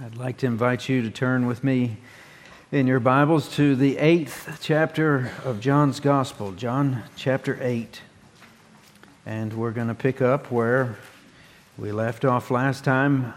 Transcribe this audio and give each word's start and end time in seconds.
I'd 0.00 0.16
like 0.16 0.38
to 0.38 0.46
invite 0.46 0.88
you 0.88 1.02
to 1.02 1.10
turn 1.10 1.46
with 1.46 1.62
me 1.62 1.98
in 2.72 2.88
your 2.88 2.98
Bibles 2.98 3.48
to 3.54 3.76
the 3.76 3.96
eighth 3.98 4.58
chapter 4.60 5.30
of 5.44 5.60
John's 5.60 6.00
Gospel, 6.00 6.50
John 6.50 7.04
chapter 7.14 7.56
8. 7.60 8.02
And 9.24 9.52
we're 9.52 9.70
going 9.70 9.86
to 9.86 9.94
pick 9.94 10.20
up 10.20 10.50
where 10.50 10.96
we 11.78 11.92
left 11.92 12.24
off 12.24 12.50
last 12.50 12.82
time. 12.82 13.34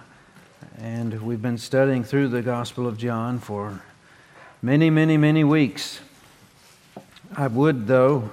And 0.79 1.21
we've 1.21 1.43
been 1.43 1.59
studying 1.59 2.03
through 2.03 2.29
the 2.29 2.41
Gospel 2.41 2.87
of 2.87 2.97
John 2.97 3.37
for 3.37 3.83
many, 4.63 4.89
many, 4.89 5.15
many 5.15 5.43
weeks. 5.43 5.99
I 7.35 7.45
would, 7.45 7.85
though, 7.85 8.31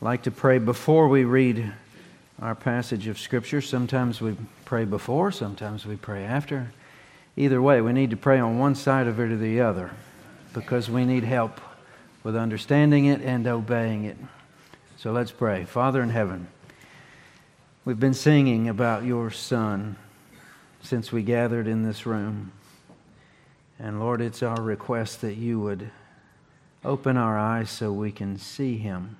like 0.00 0.22
to 0.22 0.30
pray 0.30 0.56
before 0.56 1.06
we 1.06 1.24
read 1.24 1.70
our 2.40 2.54
passage 2.54 3.08
of 3.08 3.18
Scripture. 3.18 3.60
Sometimes 3.60 4.22
we 4.22 4.36
pray 4.64 4.86
before, 4.86 5.30
sometimes 5.30 5.84
we 5.84 5.96
pray 5.96 6.24
after. 6.24 6.72
Either 7.36 7.62
way, 7.62 7.80
we 7.80 7.92
need 7.92 8.10
to 8.10 8.16
pray 8.16 8.38
on 8.38 8.58
one 8.58 8.74
side 8.74 9.06
of 9.06 9.18
it 9.18 9.32
or 9.32 9.36
the 9.36 9.60
other 9.60 9.90
because 10.52 10.90
we 10.90 11.04
need 11.04 11.24
help 11.24 11.60
with 12.22 12.36
understanding 12.36 13.06
it 13.06 13.20
and 13.22 13.46
obeying 13.46 14.04
it. 14.04 14.16
So 14.96 15.12
let's 15.12 15.32
pray. 15.32 15.64
Father 15.64 16.02
in 16.02 16.10
heaven, 16.10 16.46
we've 17.84 17.98
been 17.98 18.14
singing 18.14 18.68
about 18.68 19.04
your 19.04 19.30
Son 19.30 19.96
since 20.82 21.10
we 21.10 21.22
gathered 21.22 21.66
in 21.66 21.82
this 21.82 22.06
room. 22.06 22.52
And 23.78 23.98
Lord, 23.98 24.20
it's 24.20 24.42
our 24.42 24.60
request 24.60 25.22
that 25.22 25.34
you 25.34 25.58
would 25.58 25.90
open 26.84 27.16
our 27.16 27.38
eyes 27.38 27.70
so 27.70 27.92
we 27.92 28.12
can 28.12 28.36
see 28.36 28.76
him, 28.76 29.16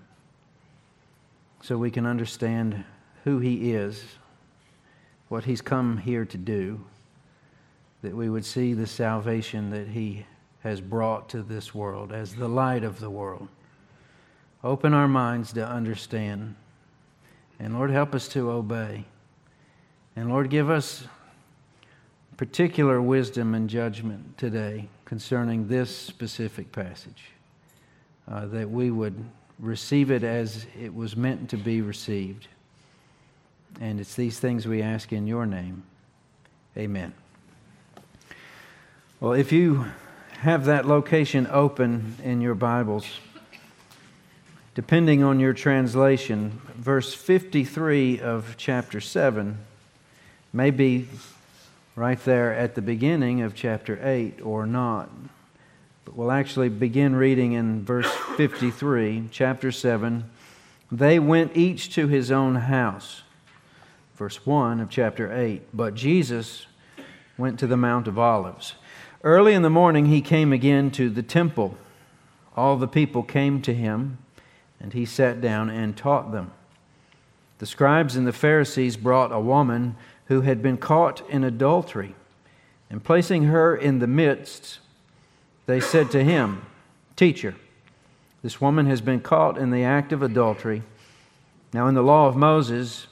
so 1.63 1.79
we 1.79 1.91
can 1.91 2.07
understand 2.07 2.85
who 3.25 3.39
He 3.39 3.73
is, 3.73 4.05
what 5.29 5.45
He's 5.45 5.61
come 5.61 5.99
here 5.99 6.25
to 6.25 6.37
do, 6.37 6.85
that 8.03 8.15
we 8.15 8.29
would 8.29 8.45
see 8.45 8.75
the 8.75 8.87
salvation 8.87 9.71
that 9.71 9.89
He 9.89 10.27
has 10.63 10.81
brought 10.81 11.29
to 11.31 11.43
this 11.43 11.75
world 11.75 12.13
as 12.13 12.35
the 12.35 12.49
light 12.49 12.85
of 12.85 13.01
the 13.01 13.11
world. 13.11 13.49
Open 14.63 14.95
our 14.95 15.09
minds 15.09 15.53
to 15.55 15.67
understand. 15.67 16.55
And 17.59 17.75
Lord, 17.75 17.91
help 17.91 18.15
us 18.15 18.29
to 18.29 18.51
obey. 18.51 19.05
And 20.15 20.29
Lord, 20.29 20.51
give 20.51 20.71
us 20.71 21.05
particular 22.37 23.01
wisdom 23.01 23.55
and 23.55 23.69
judgment 23.69 24.37
today 24.39 24.89
concerning 25.05 25.69
this 25.69 25.95
specific 25.95 26.73
passage, 26.73 27.25
uh, 28.29 28.47
that 28.47 28.69
we 28.69 28.91
would 28.91 29.15
receive 29.59 30.11
it 30.11 30.25
as 30.25 30.67
it 30.81 30.95
was 30.95 31.17
meant 31.17 31.51
to 31.51 31.57
be 31.57 31.83
received. 31.83 32.49
And 33.81 34.01
it's 34.01 34.15
these 34.15 34.39
things 34.39 34.67
we 34.67 34.83
ask 34.83 35.13
in 35.13 35.27
your 35.27 35.47
name. 35.47 35.83
Amen. 36.77 37.13
Well, 39.23 39.35
if 39.35 39.53
you 39.53 39.87
have 40.41 40.65
that 40.65 40.85
location 40.85 41.47
open 41.49 42.17
in 42.25 42.41
your 42.41 42.57
Bibles, 42.57 43.07
depending 44.75 45.23
on 45.23 45.39
your 45.39 45.53
translation, 45.53 46.61
verse 46.75 47.15
53 47.15 48.19
of 48.19 48.57
chapter 48.57 49.01
7 49.01 49.59
may 50.53 50.73
be 50.73 51.07
right 51.95 52.19
there 52.25 52.53
at 52.53 52.75
the 52.75 52.83
beginning 52.83 53.43
of 53.43 53.55
chapter 53.55 53.97
8 54.03 54.41
or 54.43 54.67
not. 54.67 55.09
But 56.05 56.17
we'll 56.17 56.33
actually 56.33 56.69
begin 56.69 57.15
reading 57.15 57.53
in 57.53 57.85
verse 57.85 58.11
53, 58.37 59.29
chapter 59.31 59.71
7. 59.71 60.29
They 60.91 61.21
went 61.21 61.57
each 61.57 61.95
to 61.95 62.09
his 62.09 62.33
own 62.33 62.57
house 62.57 63.23
verse 64.17 64.45
1 64.45 64.81
of 64.81 64.91
chapter 64.91 65.33
8. 65.33 65.63
But 65.73 65.95
Jesus 65.95 66.67
went 67.39 67.61
to 67.61 67.69
the 67.69 67.77
Mount 67.77 68.09
of 68.09 68.19
Olives. 68.19 68.75
Early 69.25 69.55
in 69.55 69.63
the 69.63 69.71
morning, 69.71 70.07
he 70.07 70.21
came 70.21 70.53
again 70.53 70.91
to 70.93 71.09
the 71.09 71.23
temple. 71.23 71.77
All 72.57 72.77
the 72.77 72.89
people 72.89 73.23
came 73.23 73.63
to 73.63 73.73
him, 73.73 74.19
and 74.81 74.93
he 74.93 75.07
sat 75.07 75.41
down 75.41 75.71
and 75.71 75.97
taught 75.97 76.33
them. 76.33 76.51
The 77.59 77.67
scribes 77.67 78.17
and 78.17 78.27
the 78.27 78.33
Pharisees 78.33 78.97
brought 78.97 79.31
a 79.31 79.39
woman 79.39 79.95
who 80.27 80.41
had 80.41 80.61
been 80.61 80.77
caught 80.77 81.23
in 81.31 81.45
adultery, 81.45 82.17
and 82.91 83.05
placing 83.05 83.45
her 83.45 83.77
in 83.77 84.01
the 84.01 84.09
midst, 84.09 84.81
they 85.67 85.79
said 85.79 86.11
to 86.11 86.25
him, 86.25 86.67
Teacher, 87.15 87.55
this 88.43 88.61
woman 88.61 88.87
has 88.87 89.01
been 89.01 89.21
caught 89.21 89.57
in 89.57 89.71
the 89.71 89.85
act 89.85 90.13
of 90.13 90.23
adultery. 90.23 90.83
Now, 91.73 91.87
in 91.87 91.95
the 91.95 92.03
law 92.03 92.27
of 92.27 92.35
Moses, 92.35 93.07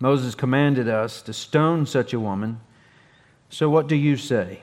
Moses 0.00 0.34
commanded 0.34 0.86
us 0.86 1.22
to 1.22 1.32
stone 1.32 1.86
such 1.86 2.12
a 2.12 2.20
woman. 2.20 2.60
So 3.48 3.70
what 3.70 3.86
do 3.86 3.96
you 3.96 4.18
say? 4.18 4.62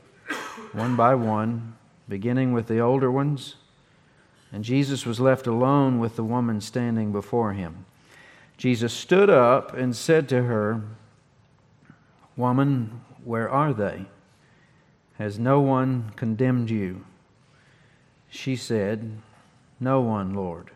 one 0.73 0.95
by 0.95 1.15
one, 1.15 1.75
beginning 2.07 2.53
with 2.53 2.67
the 2.67 2.79
older 2.79 3.11
ones. 3.11 3.55
And 4.51 4.63
Jesus 4.63 5.05
was 5.05 5.19
left 5.19 5.47
alone 5.47 5.99
with 5.99 6.15
the 6.15 6.23
woman 6.23 6.61
standing 6.61 7.11
before 7.11 7.53
him. 7.53 7.85
Jesus 8.57 8.93
stood 8.93 9.29
up 9.29 9.73
and 9.73 9.95
said 9.95 10.27
to 10.29 10.43
her, 10.43 10.81
Woman, 12.35 13.01
where 13.23 13.49
are 13.49 13.73
they? 13.73 14.05
Has 15.17 15.39
no 15.39 15.59
one 15.61 16.11
condemned 16.15 16.69
you? 16.69 17.05
She 18.29 18.55
said, 18.55 19.17
No 19.79 20.01
one, 20.01 20.33
Lord. 20.33 20.71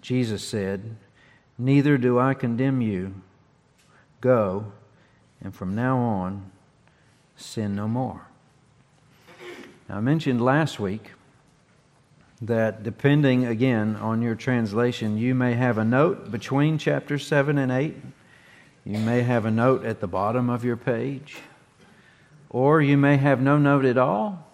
Jesus 0.00 0.42
said, 0.42 0.96
Neither 1.58 1.96
do 1.98 2.18
I 2.18 2.34
condemn 2.34 2.80
you. 2.80 3.14
Go, 4.20 4.72
and 5.40 5.54
from 5.54 5.74
now 5.74 5.98
on, 5.98 6.50
sin 7.36 7.74
no 7.74 7.88
more. 7.88 8.26
Now, 9.88 9.98
I 9.98 10.00
mentioned 10.00 10.42
last 10.42 10.80
week 10.80 11.12
that 12.42 12.82
depending 12.82 13.46
again 13.46 13.94
on 13.96 14.20
your 14.20 14.34
translation, 14.34 15.16
you 15.16 15.32
may 15.34 15.54
have 15.54 15.78
a 15.78 15.84
note 15.84 16.30
between 16.32 16.76
chapters 16.76 17.24
7 17.24 17.56
and 17.56 17.70
8. 17.70 17.94
You 18.84 18.98
may 18.98 19.22
have 19.22 19.44
a 19.44 19.50
note 19.50 19.84
at 19.84 20.00
the 20.00 20.08
bottom 20.08 20.50
of 20.50 20.64
your 20.64 20.76
page. 20.76 21.36
Or 22.50 22.82
you 22.82 22.96
may 22.96 23.16
have 23.16 23.40
no 23.40 23.58
note 23.58 23.84
at 23.84 23.96
all. 23.96 24.46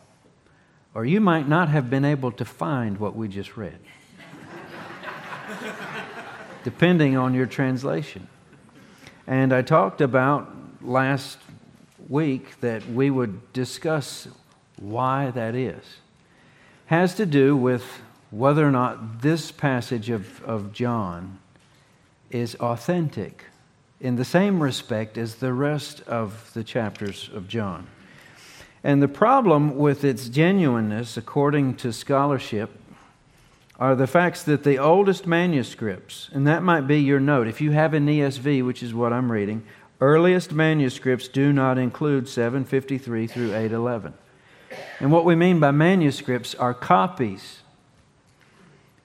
Or 0.94 1.06
you 1.06 1.20
might 1.20 1.48
not 1.48 1.70
have 1.70 1.88
been 1.88 2.04
able 2.04 2.32
to 2.32 2.44
find 2.44 2.98
what 2.98 3.16
we 3.16 3.26
just 3.28 3.56
read 3.56 3.78
depending 6.64 7.16
on 7.16 7.32
your 7.32 7.46
translation. 7.46 8.28
And 9.26 9.54
I 9.54 9.62
talked 9.62 10.02
about 10.02 10.54
last 10.82 11.38
week 12.08 12.60
that 12.60 12.86
we 12.90 13.08
would 13.08 13.52
discuss 13.54 14.28
why 14.82 15.30
that 15.30 15.54
is. 15.54 15.82
Has 16.86 17.14
to 17.14 17.26
do 17.26 17.56
with 17.56 17.84
whether 18.30 18.66
or 18.66 18.70
not 18.70 19.22
this 19.22 19.52
passage 19.52 20.10
of, 20.10 20.42
of 20.44 20.72
John 20.72 21.38
is 22.30 22.54
authentic 22.56 23.44
in 24.00 24.16
the 24.16 24.24
same 24.24 24.62
respect 24.62 25.16
as 25.16 25.36
the 25.36 25.52
rest 25.52 26.00
of 26.02 26.52
the 26.54 26.64
chapters 26.64 27.30
of 27.32 27.46
John. 27.46 27.86
And 28.82 29.00
the 29.00 29.08
problem 29.08 29.76
with 29.78 30.02
its 30.02 30.28
genuineness, 30.28 31.16
according 31.16 31.76
to 31.76 31.92
scholarship, 31.92 32.70
are 33.78 33.94
the 33.94 34.06
facts 34.06 34.42
that 34.44 34.64
the 34.64 34.78
oldest 34.78 35.26
manuscripts, 35.26 36.30
and 36.32 36.46
that 36.46 36.62
might 36.62 36.82
be 36.82 36.98
your 36.98 37.20
note, 37.20 37.46
if 37.46 37.60
you 37.60 37.70
have 37.70 37.94
an 37.94 38.06
ESV, 38.06 38.64
which 38.64 38.82
is 38.82 38.92
what 38.92 39.12
I'm 39.12 39.30
reading, 39.30 39.62
earliest 40.00 40.52
manuscripts 40.52 41.28
do 41.28 41.52
not 41.52 41.78
include 41.78 42.28
753 42.28 43.26
through 43.26 43.54
811. 43.54 44.14
And 45.00 45.10
what 45.12 45.24
we 45.24 45.34
mean 45.34 45.60
by 45.60 45.70
manuscripts 45.70 46.54
are 46.54 46.74
copies. 46.74 47.60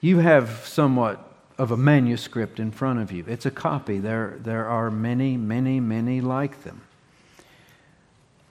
You 0.00 0.18
have 0.18 0.66
somewhat 0.66 1.24
of 1.58 1.70
a 1.70 1.76
manuscript 1.76 2.60
in 2.60 2.70
front 2.70 3.00
of 3.00 3.10
you. 3.10 3.24
It's 3.26 3.46
a 3.46 3.50
copy. 3.50 3.98
There, 3.98 4.38
there 4.40 4.66
are 4.66 4.90
many, 4.90 5.36
many, 5.36 5.80
many 5.80 6.20
like 6.20 6.62
them. 6.62 6.82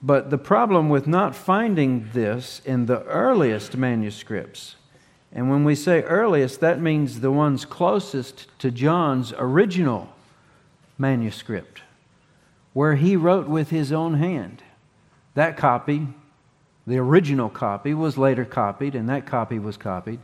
But 0.01 0.29
the 0.29 0.37
problem 0.37 0.89
with 0.89 1.07
not 1.07 1.35
finding 1.35 2.09
this 2.13 2.61
in 2.65 2.85
the 2.85 3.03
earliest 3.03 3.77
manuscripts 3.77 4.75
and 5.31 5.49
when 5.49 5.63
we 5.63 5.75
say 5.75 6.01
earliest, 6.03 6.59
that 6.61 6.81
means 6.81 7.19
the 7.19 7.31
ones 7.31 7.65
closest 7.65 8.47
to 8.59 8.71
John's 8.71 9.33
original 9.37 10.09
manuscript, 10.97 11.81
where 12.73 12.95
he 12.95 13.15
wrote 13.15 13.47
with 13.47 13.69
his 13.69 13.91
own 13.91 14.15
hand. 14.15 14.63
That 15.35 15.57
copy, 15.57 16.07
the 16.87 16.97
original 16.97 17.49
copy, 17.49 17.93
was 17.93 18.17
later 18.17 18.45
copied, 18.45 18.95
and 18.95 19.09
that 19.09 19.25
copy 19.25 19.59
was 19.59 19.75
copied. 19.77 20.19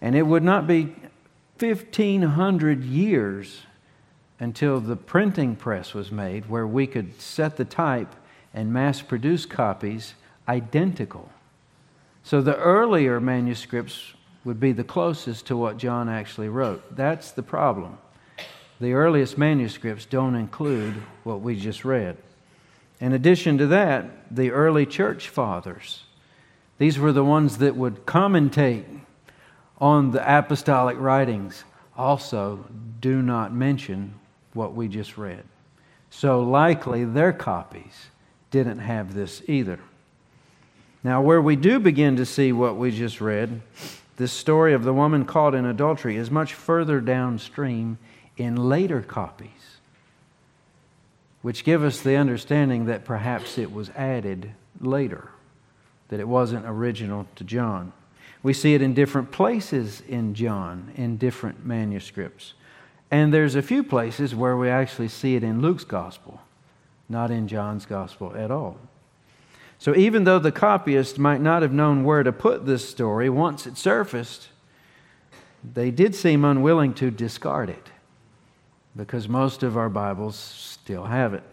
And 0.00 0.14
it 0.14 0.22
would 0.22 0.44
not 0.44 0.66
be 0.68 0.94
1,500 1.58 2.84
years 2.84 3.62
until 4.38 4.78
the 4.80 4.94
printing 4.94 5.56
press 5.56 5.92
was 5.94 6.12
made 6.12 6.48
where 6.48 6.66
we 6.66 6.86
could 6.86 7.20
set 7.20 7.56
the 7.56 7.64
type 7.64 8.14
and 8.54 8.72
mass 8.72 9.02
produce 9.02 9.44
copies 9.44 10.14
identical. 10.48 11.30
So 12.22 12.40
the 12.40 12.56
earlier 12.56 13.20
manuscripts 13.20 14.14
would 14.44 14.60
be 14.60 14.70
the 14.70 14.84
closest 14.84 15.46
to 15.46 15.56
what 15.56 15.78
John 15.78 16.08
actually 16.08 16.48
wrote. 16.48 16.94
That's 16.94 17.32
the 17.32 17.42
problem. 17.42 17.98
The 18.80 18.92
earliest 18.92 19.36
manuscripts 19.36 20.06
don't 20.06 20.36
include 20.36 20.94
what 21.24 21.40
we 21.40 21.58
just 21.58 21.84
read. 21.84 22.16
In 23.00 23.12
addition 23.12 23.58
to 23.58 23.66
that, 23.68 24.34
the 24.34 24.50
early 24.50 24.84
church 24.86 25.28
fathers, 25.28 26.04
these 26.78 26.98
were 26.98 27.12
the 27.12 27.24
ones 27.24 27.58
that 27.58 27.76
would 27.76 28.06
commentate 28.06 29.00
on 29.80 30.10
the 30.10 30.38
apostolic 30.38 30.98
writings, 30.98 31.64
also 31.96 32.64
do 33.00 33.22
not 33.22 33.52
mention 33.52 34.14
what 34.52 34.74
we 34.74 34.88
just 34.88 35.16
read. 35.16 35.44
So 36.10 36.40
likely 36.40 37.04
their 37.04 37.32
copies 37.32 38.06
didn't 38.50 38.78
have 38.78 39.14
this 39.14 39.42
either. 39.46 39.78
Now, 41.04 41.22
where 41.22 41.40
we 41.40 41.54
do 41.54 41.78
begin 41.78 42.16
to 42.16 42.26
see 42.26 42.52
what 42.52 42.76
we 42.76 42.90
just 42.90 43.20
read, 43.20 43.60
this 44.16 44.32
story 44.32 44.74
of 44.74 44.82
the 44.82 44.92
woman 44.92 45.24
caught 45.24 45.54
in 45.54 45.64
adultery 45.64 46.16
is 46.16 46.30
much 46.30 46.54
further 46.54 47.00
downstream 47.00 47.98
in 48.36 48.56
later 48.56 49.00
copies, 49.00 49.48
which 51.42 51.64
give 51.64 51.82
us 51.82 52.00
the 52.00 52.16
understanding 52.16 52.86
that 52.86 53.04
perhaps 53.04 53.58
it 53.58 53.72
was 53.72 53.90
added 53.90 54.52
later, 54.80 55.28
that 56.08 56.20
it 56.20 56.28
wasn't 56.28 56.66
original 56.66 57.26
to 57.36 57.44
John. 57.44 57.92
We 58.42 58.52
see 58.52 58.74
it 58.74 58.82
in 58.82 58.94
different 58.94 59.30
places 59.30 60.02
in 60.08 60.34
John, 60.34 60.92
in 60.96 61.16
different 61.16 61.64
manuscripts. 61.64 62.54
And 63.10 63.32
there's 63.32 63.54
a 63.54 63.62
few 63.62 63.82
places 63.82 64.34
where 64.34 64.56
we 64.56 64.68
actually 64.68 65.08
see 65.08 65.34
it 65.34 65.42
in 65.42 65.62
Luke's 65.62 65.84
gospel, 65.84 66.40
not 67.08 67.30
in 67.30 67.48
John's 67.48 67.86
gospel 67.86 68.34
at 68.36 68.50
all. 68.50 68.76
So 69.78 69.94
even 69.94 70.24
though 70.24 70.40
the 70.40 70.52
copyist 70.52 71.18
might 71.18 71.40
not 71.40 71.62
have 71.62 71.72
known 71.72 72.04
where 72.04 72.22
to 72.22 72.32
put 72.32 72.66
this 72.66 72.88
story 72.88 73.30
once 73.30 73.66
it 73.66 73.76
surfaced, 73.76 74.48
they 75.62 75.90
did 75.90 76.14
seem 76.14 76.44
unwilling 76.44 76.94
to 76.94 77.10
discard 77.10 77.70
it 77.70 77.88
because 78.98 79.28
most 79.28 79.62
of 79.62 79.76
our 79.76 79.88
Bibles 79.88 80.34
still 80.36 81.04
have 81.04 81.32
it. 81.32 81.44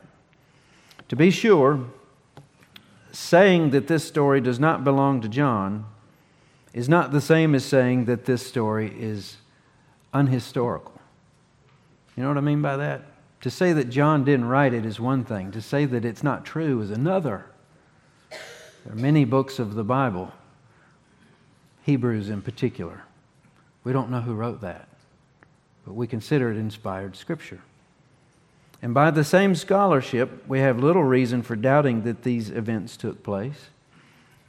To 1.09 1.15
be 1.15 1.29
sure, 1.29 1.85
saying 3.11 3.69
that 3.69 3.87
this 3.87 4.03
story 4.03 4.41
does 4.41 4.59
not 4.59 4.83
belong 4.83 5.21
to 5.21 5.29
John 5.29 5.85
is 6.73 6.89
not 6.89 7.11
the 7.11 7.21
same 7.21 7.53
as 7.53 7.63
saying 7.63 8.05
that 8.05 8.25
this 8.25 8.45
story 8.45 8.91
is 8.99 9.37
unhistorical. 10.13 10.91
You 12.17 12.23
know 12.23 12.29
what 12.29 12.37
I 12.37 12.41
mean 12.41 12.63
by 12.63 12.77
that? 12.77 13.03
To 13.41 13.51
say 13.51 13.73
that 13.73 13.91
John 13.91 14.25
didn't 14.25 14.45
write 14.45 14.73
it 14.73 14.83
is 14.83 14.99
one 14.99 15.23
thing, 15.23 15.51
to 15.51 15.61
say 15.61 15.85
that 15.85 16.03
it's 16.03 16.23
not 16.23 16.45
true 16.45 16.81
is 16.81 16.89
another. 16.89 17.45
There 18.83 18.93
are 18.93 18.95
many 18.95 19.23
books 19.23 19.59
of 19.59 19.75
the 19.75 19.83
Bible, 19.83 20.31
Hebrews 21.83 22.29
in 22.29 22.41
particular. 22.41 23.03
We 23.83 23.93
don't 23.93 24.09
know 24.09 24.21
who 24.21 24.33
wrote 24.33 24.61
that, 24.61 24.89
but 25.85 25.93
we 25.93 26.07
consider 26.07 26.51
it 26.51 26.57
inspired 26.57 27.15
scripture. 27.15 27.61
And 28.81 28.93
by 28.93 29.11
the 29.11 29.23
same 29.23 29.55
scholarship, 29.55 30.47
we 30.47 30.59
have 30.59 30.79
little 30.79 31.03
reason 31.03 31.41
for 31.41 31.55
doubting 31.55 32.03
that 32.03 32.23
these 32.23 32.49
events 32.49 32.97
took 32.97 33.23
place. 33.23 33.69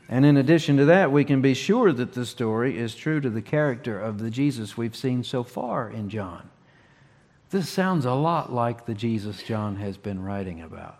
And 0.08 0.24
in 0.24 0.36
addition 0.36 0.76
to 0.76 0.84
that, 0.86 1.10
we 1.10 1.24
can 1.24 1.40
be 1.40 1.54
sure 1.54 1.92
that 1.92 2.12
the 2.12 2.26
story 2.26 2.78
is 2.78 2.94
true 2.94 3.20
to 3.20 3.30
the 3.30 3.42
character 3.42 4.00
of 4.00 4.18
the 4.18 4.30
Jesus 4.30 4.76
we've 4.76 4.96
seen 4.96 5.24
so 5.24 5.42
far 5.42 5.90
in 5.90 6.08
John. 6.08 6.48
This 7.50 7.68
sounds 7.68 8.04
a 8.04 8.14
lot 8.14 8.52
like 8.52 8.86
the 8.86 8.94
Jesus 8.94 9.42
John 9.42 9.76
has 9.76 9.96
been 9.96 10.22
writing 10.22 10.60
about 10.62 10.98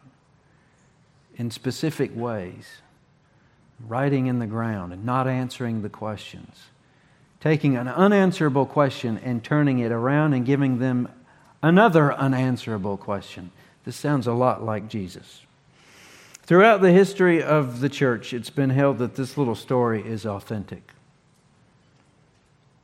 in 1.36 1.50
specific 1.50 2.16
ways, 2.16 2.78
writing 3.86 4.26
in 4.26 4.38
the 4.38 4.46
ground 4.46 4.92
and 4.92 5.04
not 5.04 5.28
answering 5.28 5.82
the 5.82 5.88
questions, 5.88 6.68
taking 7.40 7.76
an 7.76 7.88
unanswerable 7.88 8.66
question 8.66 9.18
and 9.18 9.42
turning 9.42 9.78
it 9.78 9.92
around 9.92 10.32
and 10.32 10.44
giving 10.44 10.78
them 10.78 11.08
another 11.62 12.12
unanswerable 12.14 12.96
question. 12.96 13.50
This 13.84 13.96
sounds 13.96 14.26
a 14.26 14.32
lot 14.32 14.64
like 14.64 14.88
Jesus. 14.88 15.42
Throughout 16.42 16.80
the 16.80 16.92
history 16.92 17.42
of 17.42 17.80
the 17.80 17.88
church, 17.88 18.32
it's 18.32 18.50
been 18.50 18.70
held 18.70 18.98
that 18.98 19.16
this 19.16 19.36
little 19.36 19.54
story 19.54 20.06
is 20.06 20.24
authentic. 20.24 20.92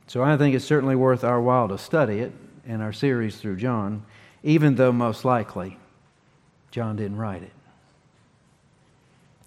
So 0.07 0.21
I 0.21 0.37
think 0.37 0.53
it's 0.53 0.65
certainly 0.65 0.95
worth 0.95 1.23
our 1.23 1.41
while 1.41 1.69
to 1.69 1.77
study 1.77 2.19
it 2.19 2.33
in 2.65 2.81
our 2.81 2.93
series 2.93 3.37
through 3.37 3.57
John, 3.57 4.03
even 4.43 4.75
though 4.75 4.91
most 4.91 5.25
likely 5.25 5.77
John 6.71 6.95
didn't 6.95 7.17
write 7.17 7.43
it. 7.43 7.53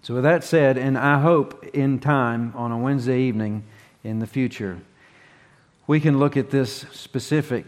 So, 0.02 0.14
with 0.14 0.22
that 0.22 0.44
said, 0.44 0.78
and 0.78 0.96
I 0.96 1.20
hope 1.20 1.64
in 1.74 1.98
time 1.98 2.52
on 2.54 2.70
a 2.70 2.78
Wednesday 2.78 3.22
evening 3.22 3.64
in 4.04 4.20
the 4.20 4.26
future, 4.26 4.80
we 5.86 6.00
can 6.00 6.18
look 6.18 6.36
at 6.36 6.50
this 6.50 6.84
specific 6.92 7.66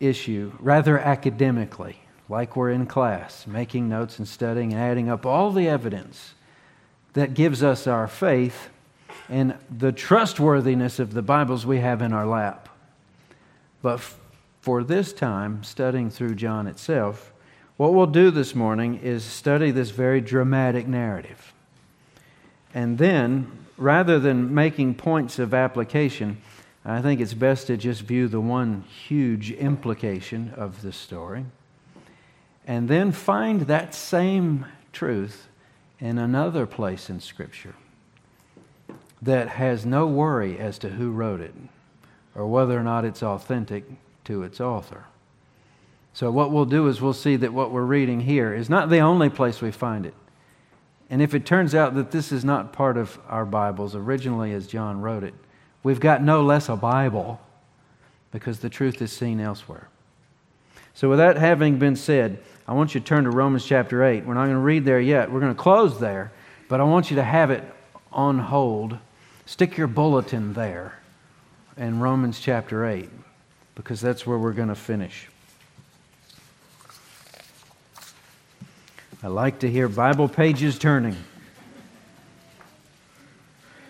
issue 0.00 0.52
rather 0.58 0.98
academically, 0.98 2.00
like 2.28 2.56
we're 2.56 2.70
in 2.70 2.86
class, 2.86 3.46
making 3.46 3.88
notes 3.88 4.18
and 4.18 4.26
studying 4.26 4.72
and 4.72 4.80
adding 4.82 5.08
up 5.08 5.24
all 5.24 5.52
the 5.52 5.68
evidence 5.68 6.34
that 7.12 7.34
gives 7.34 7.62
us 7.62 7.86
our 7.86 8.06
faith 8.06 8.68
and 9.28 9.54
the 9.70 9.92
trustworthiness 9.92 10.98
of 10.98 11.12
the 11.12 11.22
Bibles 11.22 11.64
we 11.64 11.78
have 11.78 12.02
in 12.02 12.12
our 12.12 12.26
lap. 12.26 12.68
But 13.82 14.00
for 14.60 14.82
this 14.82 15.12
time, 15.12 15.62
studying 15.62 16.10
through 16.10 16.34
John 16.34 16.66
itself, 16.66 17.32
what 17.76 17.94
we'll 17.94 18.06
do 18.06 18.30
this 18.30 18.54
morning 18.54 19.00
is 19.02 19.24
study 19.24 19.70
this 19.70 19.90
very 19.90 20.20
dramatic 20.20 20.86
narrative. 20.86 21.52
And 22.74 22.98
then, 22.98 23.50
rather 23.78 24.18
than 24.18 24.52
making 24.52 24.96
points 24.96 25.38
of 25.38 25.54
application, 25.54 26.42
I 26.84 27.02
think 27.02 27.20
it's 27.20 27.34
best 27.34 27.66
to 27.66 27.76
just 27.76 28.02
view 28.02 28.28
the 28.28 28.40
one 28.40 28.82
huge 28.82 29.50
implication 29.50 30.52
of 30.56 30.82
the 30.82 30.92
story 30.92 31.44
and 32.66 32.88
then 32.88 33.12
find 33.12 33.62
that 33.62 33.94
same 33.94 34.66
truth 34.92 35.48
in 35.98 36.18
another 36.18 36.66
place 36.66 37.10
in 37.10 37.20
Scripture 37.20 37.74
that 39.20 39.48
has 39.48 39.84
no 39.84 40.06
worry 40.06 40.58
as 40.58 40.78
to 40.78 40.88
who 40.90 41.10
wrote 41.10 41.40
it 41.40 41.54
or 42.34 42.46
whether 42.46 42.78
or 42.78 42.82
not 42.82 43.04
it's 43.04 43.22
authentic 43.22 43.84
to 44.24 44.42
its 44.42 44.60
author. 44.60 45.04
So, 46.12 46.30
what 46.30 46.50
we'll 46.50 46.64
do 46.64 46.88
is 46.88 47.00
we'll 47.00 47.12
see 47.12 47.36
that 47.36 47.52
what 47.52 47.70
we're 47.70 47.82
reading 47.82 48.20
here 48.20 48.54
is 48.54 48.70
not 48.70 48.88
the 48.88 48.98
only 48.98 49.28
place 49.28 49.60
we 49.60 49.70
find 49.70 50.06
it. 50.06 50.14
And 51.08 51.20
if 51.20 51.34
it 51.34 51.44
turns 51.44 51.74
out 51.74 51.94
that 51.94 52.10
this 52.10 52.32
is 52.32 52.44
not 52.44 52.72
part 52.72 52.96
of 52.96 53.18
our 53.28 53.44
Bibles 53.44 53.94
originally 53.94 54.52
as 54.52 54.66
John 54.66 55.00
wrote 55.00 55.24
it, 55.24 55.34
we've 55.82 56.00
got 56.00 56.22
no 56.22 56.42
less 56.42 56.68
a 56.68 56.76
Bible 56.76 57.40
because 58.32 58.60
the 58.60 58.68
truth 58.68 59.00
is 59.02 59.12
seen 59.12 59.40
elsewhere. 59.40 59.88
So, 60.94 61.08
with 61.08 61.18
that 61.18 61.36
having 61.36 61.78
been 61.78 61.96
said, 61.96 62.38
I 62.66 62.74
want 62.74 62.94
you 62.94 63.00
to 63.00 63.06
turn 63.06 63.24
to 63.24 63.30
Romans 63.30 63.64
chapter 63.64 64.04
8. 64.04 64.24
We're 64.24 64.34
not 64.34 64.44
going 64.44 64.54
to 64.54 64.60
read 64.60 64.84
there 64.84 65.00
yet. 65.00 65.30
We're 65.30 65.40
going 65.40 65.54
to 65.54 65.60
close 65.60 65.98
there, 65.98 66.32
but 66.68 66.80
I 66.80 66.84
want 66.84 67.10
you 67.10 67.16
to 67.16 67.24
have 67.24 67.50
it 67.50 67.64
on 68.12 68.38
hold. 68.38 68.98
Stick 69.46 69.76
your 69.76 69.86
bulletin 69.86 70.52
there 70.52 71.00
in 71.76 72.00
Romans 72.00 72.38
chapter 72.38 72.86
8 72.86 73.08
because 73.74 74.00
that's 74.00 74.26
where 74.26 74.38
we're 74.38 74.52
going 74.52 74.68
to 74.68 74.74
finish. 74.74 75.28
I 79.22 79.28
like 79.28 79.58
to 79.60 79.70
hear 79.70 79.88
Bible 79.88 80.28
pages 80.28 80.78
turning. 80.78 81.16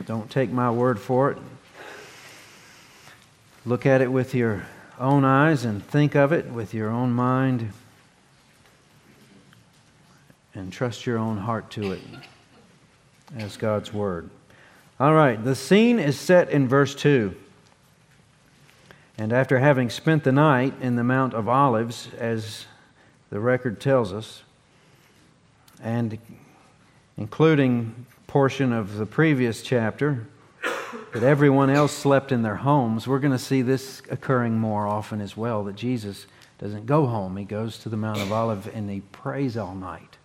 Don't 0.06 0.30
take 0.30 0.50
my 0.50 0.70
word 0.70 0.98
for 0.98 1.30
it. 1.30 1.38
Look 3.66 3.84
at 3.84 4.00
it 4.00 4.10
with 4.10 4.34
your 4.34 4.66
own 4.98 5.24
eyes 5.24 5.66
and 5.66 5.84
think 5.84 6.14
of 6.14 6.32
it 6.32 6.46
with 6.46 6.72
your 6.72 6.88
own 6.88 7.12
mind 7.12 7.72
and 10.54 10.72
trust 10.72 11.04
your 11.04 11.18
own 11.18 11.36
heart 11.36 11.70
to 11.72 11.92
it 11.92 12.00
as 13.36 13.58
God's 13.58 13.92
Word. 13.92 14.30
All 14.98 15.14
right, 15.14 15.42
the 15.42 15.54
scene 15.54 15.98
is 15.98 16.18
set 16.18 16.50
in 16.50 16.68
verse 16.68 16.94
2. 16.94 17.34
And 19.18 19.32
after 19.32 19.58
having 19.58 19.90
spent 19.90 20.24
the 20.24 20.32
night 20.32 20.74
in 20.80 20.96
the 20.96 21.04
Mount 21.04 21.34
of 21.34 21.46
Olives, 21.46 22.08
as 22.18 22.64
the 23.28 23.40
record 23.40 23.78
tells 23.78 24.12
us, 24.12 24.42
and 25.82 26.16
including 27.18 28.06
portion 28.26 28.72
of 28.72 28.96
the 28.96 29.06
previous 29.06 29.62
chapter, 29.62 30.26
that 31.12 31.22
everyone 31.22 31.70
else 31.70 31.92
slept 31.92 32.32
in 32.32 32.42
their 32.42 32.56
homes, 32.56 33.06
we're 33.06 33.18
going 33.18 33.32
to 33.32 33.38
see 33.38 33.62
this 33.62 34.02
occurring 34.10 34.58
more 34.58 34.86
often 34.86 35.20
as 35.20 35.36
well, 35.36 35.64
that 35.64 35.76
Jesus 35.76 36.26
doesn't 36.58 36.86
go 36.86 37.06
home. 37.06 37.36
He 37.36 37.44
goes 37.44 37.78
to 37.78 37.88
the 37.88 37.96
Mount 37.96 38.20
of 38.20 38.32
Olives 38.32 38.66
and 38.66 38.90
he 38.90 39.00
prays 39.00 39.56
all 39.56 39.74
night, 39.74 40.18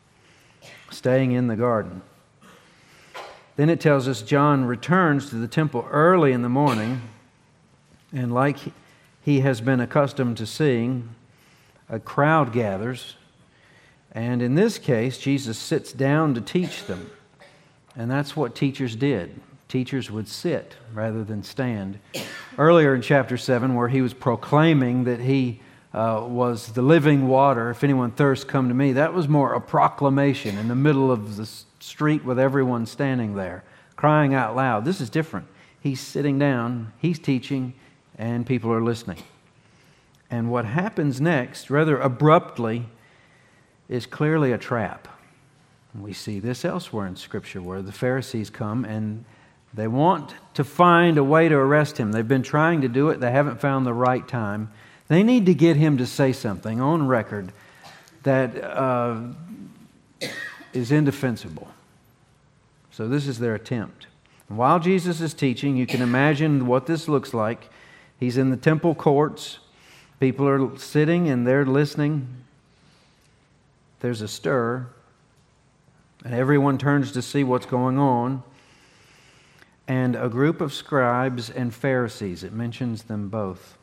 staying 0.91 1.31
in 1.31 1.47
the 1.47 1.55
garden. 1.55 2.01
Then 3.55 3.69
it 3.69 3.79
tells 3.79 4.07
us 4.07 4.21
John 4.21 4.65
returns 4.65 5.29
to 5.29 5.35
the 5.35 5.47
temple 5.47 5.87
early 5.89 6.33
in 6.33 6.41
the 6.41 6.49
morning, 6.49 7.01
and 8.11 8.33
like 8.33 8.57
he 9.21 9.39
has 9.39 9.61
been 9.61 9.79
accustomed 9.79 10.37
to 10.37 10.45
seeing, 10.45 11.09
a 11.89 11.99
crowd 11.99 12.51
gathers. 12.51 13.15
And 14.11 14.41
in 14.41 14.55
this 14.55 14.77
case, 14.77 15.17
Jesus 15.17 15.57
sits 15.57 15.93
down 15.93 16.33
to 16.35 16.41
teach 16.41 16.85
them. 16.85 17.11
And 17.95 18.11
that's 18.11 18.35
what 18.35 18.55
teachers 18.55 18.95
did. 18.95 19.39
Teachers 19.67 20.11
would 20.11 20.27
sit 20.27 20.75
rather 20.93 21.23
than 21.23 21.43
stand. 21.43 21.99
Earlier 22.57 22.93
in 22.93 23.01
chapter 23.01 23.37
7, 23.37 23.75
where 23.75 23.87
he 23.87 24.01
was 24.01 24.13
proclaiming 24.13 25.05
that 25.05 25.19
he 25.19 25.61
uh, 25.93 26.25
was 26.27 26.73
the 26.73 26.81
living 26.81 27.27
water, 27.27 27.69
if 27.69 27.83
anyone 27.83 28.11
thirsts, 28.11 28.43
come 28.43 28.67
to 28.67 28.73
me, 28.75 28.93
that 28.93 29.13
was 29.13 29.27
more 29.27 29.53
a 29.53 29.61
proclamation 29.61 30.57
in 30.57 30.67
the 30.67 30.75
middle 30.75 31.11
of 31.11 31.37
the 31.37 31.49
street 31.79 32.23
with 32.25 32.37
everyone 32.37 32.85
standing 32.85 33.35
there, 33.35 33.63
crying 33.95 34.33
out 34.33 34.55
loud. 34.55 34.85
This 34.85 34.99
is 34.99 35.09
different. 35.09 35.47
He's 35.79 36.01
sitting 36.01 36.37
down, 36.37 36.91
he's 36.99 37.17
teaching, 37.17 37.73
and 38.17 38.45
people 38.45 38.73
are 38.73 38.83
listening. 38.83 39.23
And 40.29 40.51
what 40.51 40.65
happens 40.65 41.21
next, 41.21 41.69
rather 41.69 41.97
abruptly, 41.97 42.87
is 43.87 44.05
clearly 44.05 44.51
a 44.51 44.57
trap. 44.57 45.07
We 45.97 46.11
see 46.11 46.39
this 46.39 46.65
elsewhere 46.65 47.07
in 47.07 47.15
Scripture 47.15 47.61
where 47.61 47.81
the 47.81 47.91
Pharisees 47.91 48.49
come 48.49 48.83
and 48.83 49.23
they 49.75 49.87
want 49.87 50.33
to 50.53 50.63
find 50.63 51.17
a 51.17 51.23
way 51.23 51.49
to 51.49 51.55
arrest 51.55 51.97
him. 51.97 52.11
They've 52.11 52.27
been 52.27 52.43
trying 52.43 52.81
to 52.81 52.87
do 52.87 53.09
it, 53.09 53.19
they 53.19 53.31
haven't 53.31 53.59
found 53.59 53.85
the 53.85 53.93
right 53.93 54.25
time. 54.27 54.71
They 55.07 55.21
need 55.21 55.45
to 55.45 55.53
get 55.53 55.75
him 55.75 55.97
to 55.97 56.05
say 56.07 56.31
something 56.31 56.81
on 56.81 57.07
record 57.07 57.51
that 58.23 58.63
uh, 58.63 59.21
is 60.73 60.91
indefensible. 60.91 61.67
So, 62.89 63.07
this 63.07 63.27
is 63.27 63.39
their 63.39 63.53
attempt. 63.53 64.07
While 64.47 64.79
Jesus 64.79 65.21
is 65.21 65.33
teaching, 65.33 65.75
you 65.75 65.85
can 65.85 66.01
imagine 66.01 66.65
what 66.65 66.85
this 66.85 67.07
looks 67.07 67.33
like. 67.33 67.69
He's 68.19 68.37
in 68.37 68.51
the 68.51 68.57
temple 68.57 68.95
courts, 68.95 69.59
people 70.19 70.47
are 70.47 70.77
sitting 70.77 71.27
and 71.27 71.45
they're 71.45 71.65
listening. 71.65 72.27
There's 73.99 74.21
a 74.21 74.27
stir, 74.27 74.87
and 76.23 76.33
everyone 76.33 76.77
turns 76.77 77.11
to 77.13 77.21
see 77.21 77.43
what's 77.43 77.65
going 77.65 77.97
on. 77.97 78.43
And 79.87 80.15
a 80.15 80.29
group 80.29 80.61
of 80.61 80.73
scribes 80.73 81.49
and 81.49 81.73
Pharisees, 81.73 82.43
it 82.43 82.53
mentions 82.53 83.03
them 83.03 83.29
both, 83.29 83.77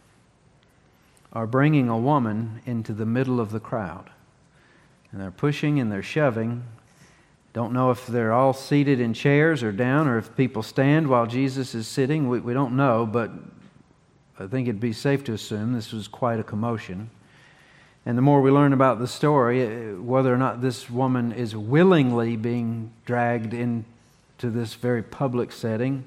are 1.33 1.47
bringing 1.47 1.89
a 1.89 1.99
woman 1.99 2.61
into 2.67 2.93
the 2.93 3.07
middle 3.07 3.41
of 3.41 3.53
the 3.53 3.61
crowd. 3.61 4.11
And 5.11 5.21
they're 5.21 5.31
pushing 5.31 5.79
and 5.79 5.93
they're 5.93 6.03
shoving. 6.03 6.65
Don't 7.53 7.73
know 7.73 7.91
if 7.91 8.07
they're 8.07 8.33
all 8.33 8.53
seated 8.53 8.99
in 8.99 9.15
chairs 9.15 9.63
or 9.63 9.73
down 9.73 10.09
or 10.09 10.19
if 10.19 10.35
people 10.37 10.63
stand 10.63 11.07
while 11.07 11.27
Jesus 11.27 11.75
is 11.75 11.87
sitting. 11.87 12.29
We, 12.29 12.41
we 12.41 12.55
don't 12.55 12.77
know, 12.77 13.07
but 13.07 13.31
I 14.39 14.47
think 14.47 14.69
it'd 14.69 14.81
be 14.81 14.93
safe 14.93 15.23
to 15.25 15.35
assume 15.35 15.73
this 15.73 15.93
was 15.93 16.09
quite 16.09 16.41
a 16.41 16.43
commotion. 16.43 17.11
And 18.05 18.19
the 18.19 18.23
more 18.23 18.41
we 18.41 18.51
learn 18.51 18.73
about 18.73 18.99
the 18.99 19.07
story, 19.07 19.65
uh, 19.65 20.01
whether 20.01 20.35
or 20.35 20.39
not 20.39 20.61
this 20.61 20.91
woman 20.91 21.33
is 21.33 21.55
willingly 21.55 22.37
being 22.37 22.91
dragged 23.05 23.55
into 24.37 24.51
this 24.51 24.75
very 24.75 25.03
public 25.03 25.53
setting, 25.53 26.05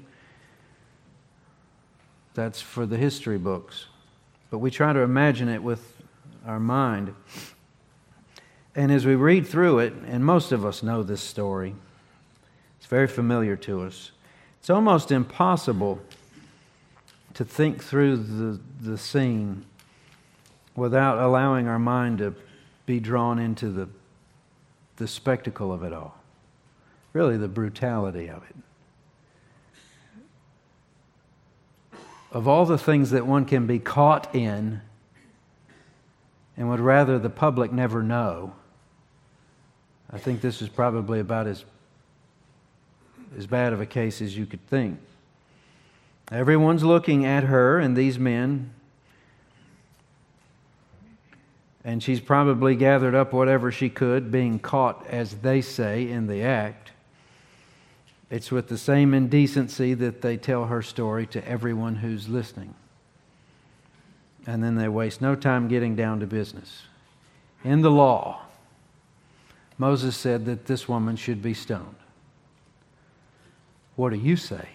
that's 2.34 2.60
for 2.60 2.86
the 2.86 2.96
history 2.96 3.38
books 3.38 3.86
but 4.50 4.58
we 4.58 4.70
try 4.70 4.92
to 4.92 5.00
imagine 5.00 5.48
it 5.48 5.62
with 5.62 5.94
our 6.46 6.60
mind. 6.60 7.14
And 8.74 8.92
as 8.92 9.06
we 9.06 9.14
read 9.14 9.46
through 9.46 9.80
it, 9.80 9.92
and 10.06 10.24
most 10.24 10.52
of 10.52 10.64
us 10.64 10.82
know 10.82 11.02
this 11.02 11.20
story, 11.20 11.74
it's 12.78 12.86
very 12.86 13.06
familiar 13.06 13.56
to 13.56 13.82
us. 13.82 14.12
It's 14.60 14.70
almost 14.70 15.10
impossible 15.10 16.00
to 17.34 17.44
think 17.44 17.82
through 17.82 18.16
the, 18.16 18.60
the 18.80 18.98
scene 18.98 19.64
without 20.74 21.18
allowing 21.18 21.68
our 21.68 21.78
mind 21.78 22.18
to 22.18 22.34
be 22.84 23.00
drawn 23.00 23.38
into 23.38 23.70
the, 23.70 23.88
the 24.96 25.08
spectacle 25.08 25.72
of 25.72 25.82
it 25.82 25.92
all, 25.92 26.18
really, 27.16 27.38
the 27.38 27.48
brutality 27.48 28.28
of 28.28 28.42
it. 28.42 28.56
of 32.36 32.46
all 32.46 32.66
the 32.66 32.76
things 32.76 33.12
that 33.12 33.26
one 33.26 33.46
can 33.46 33.66
be 33.66 33.78
caught 33.78 34.34
in 34.34 34.82
and 36.54 36.68
would 36.68 36.80
rather 36.80 37.18
the 37.18 37.30
public 37.30 37.72
never 37.72 38.02
know, 38.02 38.52
I 40.12 40.18
think 40.18 40.42
this 40.42 40.60
is 40.60 40.68
probably 40.68 41.18
about 41.18 41.46
as, 41.46 41.64
as 43.38 43.46
bad 43.46 43.72
of 43.72 43.80
a 43.80 43.86
case 43.86 44.20
as 44.20 44.36
you 44.36 44.44
could 44.44 44.66
think. 44.68 44.98
Everyone's 46.30 46.84
looking 46.84 47.24
at 47.24 47.44
her 47.44 47.78
and 47.78 47.96
these 47.96 48.18
men, 48.18 48.70
and 51.82 52.02
she's 52.02 52.20
probably 52.20 52.76
gathered 52.76 53.14
up 53.14 53.32
whatever 53.32 53.72
she 53.72 53.88
could, 53.88 54.30
being 54.30 54.58
caught, 54.58 55.06
as 55.06 55.36
they 55.36 55.62
say, 55.62 56.06
in 56.06 56.26
the 56.26 56.42
act. 56.42 56.85
It's 58.28 58.50
with 58.50 58.68
the 58.68 58.78
same 58.78 59.14
indecency 59.14 59.94
that 59.94 60.20
they 60.20 60.36
tell 60.36 60.66
her 60.66 60.82
story 60.82 61.26
to 61.28 61.46
everyone 61.46 61.96
who's 61.96 62.28
listening. 62.28 62.74
And 64.46 64.62
then 64.62 64.76
they 64.76 64.88
waste 64.88 65.20
no 65.20 65.34
time 65.34 65.68
getting 65.68 65.94
down 65.94 66.20
to 66.20 66.26
business. 66.26 66.82
In 67.64 67.82
the 67.82 67.90
law, 67.90 68.42
Moses 69.78 70.16
said 70.16 70.44
that 70.46 70.66
this 70.66 70.88
woman 70.88 71.16
should 71.16 71.42
be 71.42 71.54
stoned. 71.54 71.96
What 73.94 74.10
do 74.10 74.18
you 74.18 74.36
say? 74.36 74.68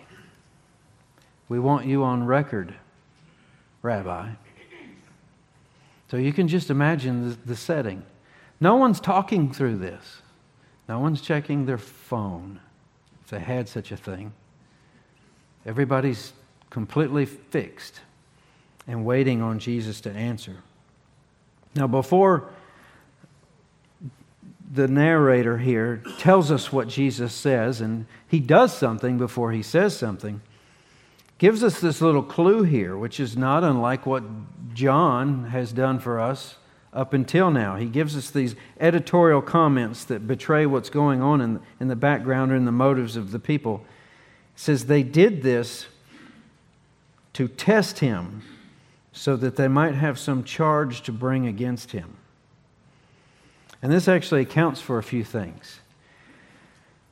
We 1.49 1.59
want 1.59 1.85
you 1.85 2.03
on 2.03 2.25
record, 2.25 2.73
Rabbi. 3.81 4.29
So 6.09 6.17
you 6.17 6.33
can 6.33 6.47
just 6.47 6.69
imagine 6.69 7.37
the, 7.45 7.55
setting. 7.55 8.03
No 8.59 8.75
one's 8.75 8.99
talking 8.99 9.53
through 9.53 9.77
this, 9.77 10.21
no 10.87 10.99
one's 10.99 11.21
checking 11.21 11.65
their 11.65 11.77
phone 11.77 12.59
they 13.31 13.39
had 13.39 13.67
such 13.67 13.91
a 13.91 13.97
thing. 13.97 14.33
Everybody's 15.65 16.33
completely 16.69 17.25
fixed 17.25 18.01
and 18.87 19.05
waiting 19.05 19.41
on 19.41 19.57
Jesus 19.57 20.01
to 20.01 20.11
answer. 20.11 20.57
Now, 21.75 21.87
before 21.87 22.49
the 24.73 24.87
narrator 24.87 25.57
here 25.57 26.03
tells 26.17 26.51
us 26.51 26.71
what 26.71 26.87
Jesus 26.87 27.33
says, 27.33 27.81
and 27.81 28.05
he 28.27 28.39
does 28.39 28.77
something 28.77 29.17
before 29.17 29.51
he 29.51 29.63
says 29.63 29.97
something, 29.97 30.41
gives 31.37 31.63
us 31.63 31.81
this 31.81 32.01
little 32.01 32.23
clue 32.23 32.63
here, 32.63 32.97
which 32.97 33.19
is 33.19 33.35
not 33.35 33.63
unlike 33.63 34.05
what 34.05 34.23
John 34.73 35.45
has 35.45 35.73
done 35.73 35.99
for 35.99 36.19
us 36.19 36.55
up 36.93 37.13
until 37.13 37.51
now. 37.51 37.75
He 37.75 37.85
gives 37.85 38.17
us 38.17 38.29
these 38.29 38.55
editorial 38.79 39.41
comments 39.41 40.03
that 40.05 40.27
betray 40.27 40.65
what's 40.65 40.89
going 40.89 41.21
on 41.21 41.41
in, 41.41 41.59
in 41.79 41.87
the 41.87 41.95
background 41.95 42.51
or 42.51 42.55
in 42.55 42.65
the 42.65 42.71
motives 42.71 43.15
of 43.15 43.31
the 43.31 43.39
people. 43.39 43.85
Says 44.55 44.85
they 44.85 45.03
did 45.03 45.41
this 45.41 45.87
to 47.33 47.47
test 47.47 47.99
him 47.99 48.43
so 49.13 49.35
that 49.37 49.55
they 49.55 49.67
might 49.67 49.95
have 49.95 50.19
some 50.19 50.43
charge 50.43 51.01
to 51.03 51.11
bring 51.11 51.47
against 51.47 51.91
him. 51.91 52.17
And 53.81 53.91
this 53.91 54.07
actually 54.07 54.41
accounts 54.41 54.79
for 54.81 54.97
a 54.97 55.03
few 55.03 55.23
things. 55.23 55.79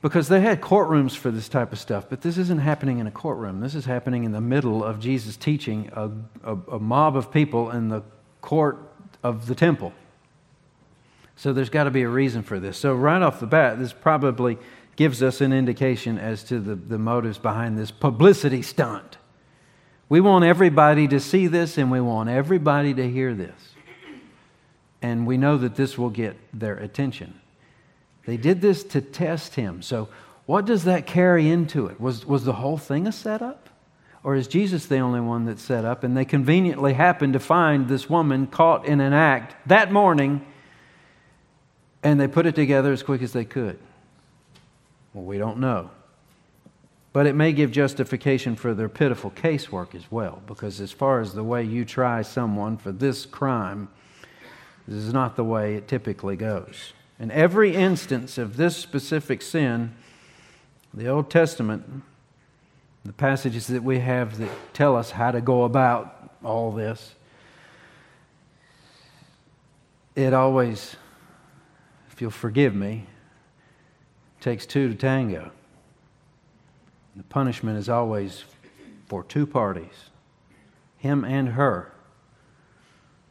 Because 0.02 0.30
they 0.30 0.40
had 0.40 0.62
courtrooms 0.62 1.16
for 1.16 1.30
this 1.30 1.50
type 1.50 1.74
of 1.74 1.80
stuff, 1.80 2.06
but 2.10 2.22
this 2.22 2.38
isn't 2.38 2.60
happening 2.60 3.00
in 3.00 3.08
a 3.08 3.12
courtroom. 3.12 3.60
This 3.60 3.76
is 3.76 3.86
happening 3.86 4.24
in 4.24 4.32
the 4.32 4.40
middle 4.40 4.82
of 4.84 5.00
Jesus 5.00 5.36
teaching 5.36 5.90
a, 5.94 6.10
a, 6.44 6.56
a 6.74 6.80
mob 6.80 7.18
of 7.18 7.32
people 7.34 7.72
in 7.72 7.90
the 7.90 8.02
court 8.42 8.89
of 9.24 9.48
the 9.48 9.56
temple. 9.56 9.94
So 11.36 11.54
there's 11.54 11.70
got 11.70 11.86
to 11.86 11.92
be 11.92 12.02
a 12.02 12.10
reason 12.10 12.44
for 12.44 12.60
this. 12.60 12.78
So, 12.78 12.94
right 12.94 13.22
off 13.22 13.40
the 13.40 13.48
bat, 13.48 13.80
this 13.80 13.94
probably 13.94 14.58
gives 14.98 15.24
us 15.24 15.40
an 15.40 15.54
indication 15.54 16.18
as 16.18 16.44
to 16.44 16.60
the, 16.60 16.76
the 16.76 16.98
motives 16.98 17.38
behind 17.38 17.78
this 17.78 17.92
publicity 17.92 18.62
stunt. 18.62 19.18
We 20.10 20.20
want 20.20 20.44
everybody 20.44 21.08
to 21.08 21.20
see 21.20 21.48
this 21.48 21.78
and 21.78 21.90
we 21.90 22.02
want 22.02 22.30
everybody 22.30 22.94
to 22.96 23.10
hear 23.10 23.34
this. 23.34 23.56
And 25.02 25.26
we 25.26 25.38
know 25.38 25.58
that 25.58 25.76
this 25.76 25.98
will 25.98 26.10
get 26.10 26.36
their 26.52 26.76
attention. 26.76 27.40
They 28.26 28.36
did 28.36 28.60
this 28.60 28.84
to 28.86 29.00
test 29.00 29.56
him. 29.56 29.82
So, 29.82 30.10
what 30.46 30.66
does 30.66 30.84
that 30.84 31.06
carry 31.06 31.48
into 31.48 31.88
it? 31.88 32.02
Was, 32.02 32.26
was 32.26 32.44
the 32.44 32.54
whole 32.54 32.78
thing 32.78 33.08
a 33.08 33.12
setup? 33.12 33.69
Or 34.24 34.36
is 34.36 34.48
Jesus 34.48 34.86
the 34.86 34.98
only 35.00 35.22
one 35.22 35.46
that's 35.46 35.62
set 35.62 35.86
up? 35.86 36.04
And 36.04 36.16
they 36.16 36.26
conveniently 36.26 36.94
happened 36.94 37.34
to 37.34 37.40
find 37.40 37.88
this 37.88 38.10
woman 38.10 38.48
caught 38.48 38.86
in 38.86 39.00
an 39.00 39.14
act 39.14 39.56
that 39.68 39.92
morning, 39.92 40.46
and 42.04 42.20
they 42.20 42.28
put 42.28 42.46
it 42.46 42.56
together 42.56 42.92
as 42.92 43.04
quick 43.04 43.22
as 43.22 43.34
they 43.34 43.46
could. 43.46 43.80
Well, 45.14 45.24
we 45.24 45.38
don't 45.38 45.60
know. 45.60 45.92
But 47.12 47.26
it 47.26 47.36
may 47.36 47.54
give 47.54 47.72
justification 47.72 48.56
for 48.56 48.74
their 48.74 48.90
pitiful 48.90 49.32
casework 49.32 49.96
as 49.96 50.12
well, 50.12 50.42
because 50.46 50.80
as 50.80 50.92
far 50.92 51.22
as 51.22 51.34
the 51.34 51.44
way 51.44 51.64
you 51.64 51.84
try 51.86 52.22
someone 52.22 52.78
for 52.78 52.92
this 52.92 53.26
crime, 53.26 53.90
this 54.88 55.04
is 55.04 55.14
not 55.14 55.36
the 55.36 55.44
way 55.44 55.76
it 55.76 55.88
typically 55.88 56.36
goes. 56.36 56.94
In 57.20 57.32
every 57.32 57.76
instance 57.76 58.38
of 58.38 58.58
this 58.58 58.78
specific 58.78 59.42
sin, 59.42 59.96
The 60.94 61.08
Old 61.08 61.30
Testament, 61.32 62.04
the 63.10 63.14
passages 63.14 63.66
that 63.66 63.84
we 63.84 63.98
have 63.98 64.38
that 64.38 64.52
tell 64.72 64.96
us 64.96 65.10
how 65.10 65.32
to 65.32 65.42
go 65.42 65.64
about 65.64 66.32
all 66.44 66.72
this, 66.72 67.16
it 70.16 70.32
always, 70.32 70.96
if 72.12 72.22
you'll 72.22 72.30
forgive 72.30 72.76
me, 72.76 73.08
takes 74.42 74.68
two 74.68 74.90
to 74.90 74.94
tango. 74.94 75.50
The 77.16 77.24
punishment 77.24 77.80
is 77.80 77.90
always 77.90 78.44
for 79.08 79.24
two 79.24 79.48
parties 79.48 80.12
him 81.00 81.26
and 81.26 81.50
her. 81.50 81.92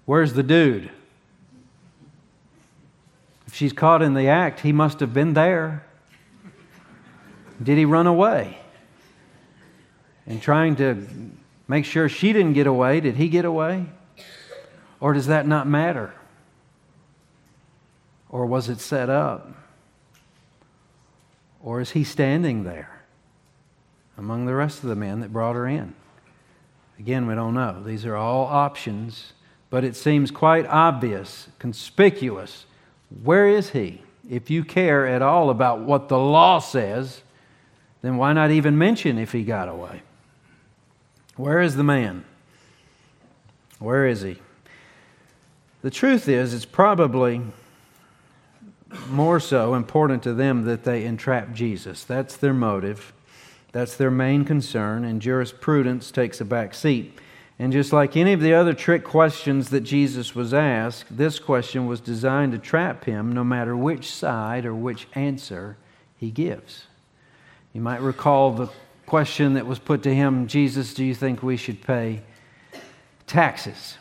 Where's 0.07 0.33
the 0.33 0.43
dude? 0.43 0.91
If 3.47 3.55
she's 3.55 3.73
caught 3.73 4.03
in 4.03 4.15
the 4.15 4.27
act, 4.27 4.59
he 4.59 4.73
must 4.73 4.99
have 4.99 5.15
been 5.15 5.35
there. 5.35 5.85
Did 7.63 7.79
he 7.79 7.85
run 7.85 8.09
away? 8.09 8.58
And 10.29 10.43
trying 10.43 10.77
to 10.77 11.09
make 11.67 11.87
sure 11.87 12.09
she 12.09 12.35
didn't 12.35 12.53
get 12.53 12.67
away, 12.67 13.01
did 13.01 13.17
he 13.17 13.29
get 13.29 13.47
away? 13.47 13.87
Or 15.01 15.15
does 15.15 15.27
that 15.27 15.47
not 15.47 15.67
matter? 15.67 16.13
Or 18.29 18.45
was 18.45 18.69
it 18.69 18.79
set 18.79 19.09
up? 19.09 19.51
Or 21.63 21.81
is 21.81 21.91
he 21.91 22.05
standing 22.05 22.65
there 22.65 23.05
among 24.19 24.45
the 24.45 24.55
rest 24.55 24.83
of 24.83 24.91
the 24.91 24.97
men 24.97 25.21
that 25.21 25.33
brought 25.33 25.57
her 25.57 25.67
in? 25.67 25.95
Again, 26.99 27.27
we 27.27 27.35
don't 27.35 27.55
know. 27.55 27.83
These 27.83 28.05
are 28.05 28.17
all 28.17 28.45
options, 28.45 29.33
but 29.71 29.83
it 29.83 29.97
seems 29.97 30.31
quite 30.31 30.67
obvious, 30.67 31.49
conspicuous. 31.59 32.67
Where 33.23 33.49
is 33.49 33.71
he? 33.71 34.03
If 34.29 34.51
you 34.51 34.63
care 34.63 35.07
at 35.07 35.23
all 35.23 35.49
about 35.49 35.81
what 35.81 36.09
the 36.09 36.19
law 36.19 36.59
says, 36.59 37.23
then 38.03 38.19
why 38.19 38.35
not 38.35 38.51
even 38.51 38.77
mention 38.77 39.17
if 39.17 39.33
he 39.33 39.43
got 39.43 39.69
away? 39.69 40.03
Where 41.38 41.61
is 41.61 41.76
the 41.76 41.85
man? 41.85 42.25
Where 43.78 44.07
is 44.09 44.23
he? 44.23 44.38
The 45.83 45.90
truth 45.90 46.28
is, 46.28 46.52
it's 46.52 46.64
probably 46.64 47.42
more 49.09 49.38
so 49.38 49.75
important 49.75 50.25
to 50.25 50.35
them 50.35 50.64
that 50.64 50.83
they 50.83 51.04
entrap 51.04 51.52
Jesus. 51.52 52.02
That's 52.02 52.37
their 52.37 52.52
motive. 52.52 53.12
That's 53.71 53.97
their 53.97 54.11
main 54.11 54.45
concern, 54.45 55.04
and 55.04 55.23
jurisprudence 55.23 56.11
takes 56.11 56.40
a 56.40 56.45
back 56.45 56.75
seat. 56.75 57.16
And 57.57 57.73
just 57.73 57.92
like 57.92 58.16
any 58.16 58.33
of 58.33 58.40
the 58.40 58.54
other 58.54 58.75
trick 58.75 59.04
questions 59.04 59.71
that 59.71 59.83
Jesus 59.83 60.35
was 60.35 60.52
asked, 60.52 61.16
this 61.16 61.38
question 61.38 61.87
was 61.87 62.00
designed 62.00 62.50
to 62.50 62.59
trap 62.59 63.04
him 63.04 63.33
no 63.33 63.45
matter 63.45 63.76
which 63.76 64.11
side 64.11 64.66
or 64.66 64.75
which 64.75 65.07
answer 65.14 65.76
he 66.16 66.33
gives. 66.33 66.87
You 67.73 67.80
might 67.80 68.00
recall 68.00 68.50
the 68.50 68.71
question 69.09 69.55
that 69.55 69.67
was 69.67 69.79
put 69.79 70.03
to 70.03 70.15
him 70.15 70.47
Jesus, 70.47 70.93
do 70.93 71.05
you 71.05 71.15
think 71.15 71.43
we 71.43 71.57
should 71.57 71.81
pay 71.83 72.21
taxes? 73.27 73.97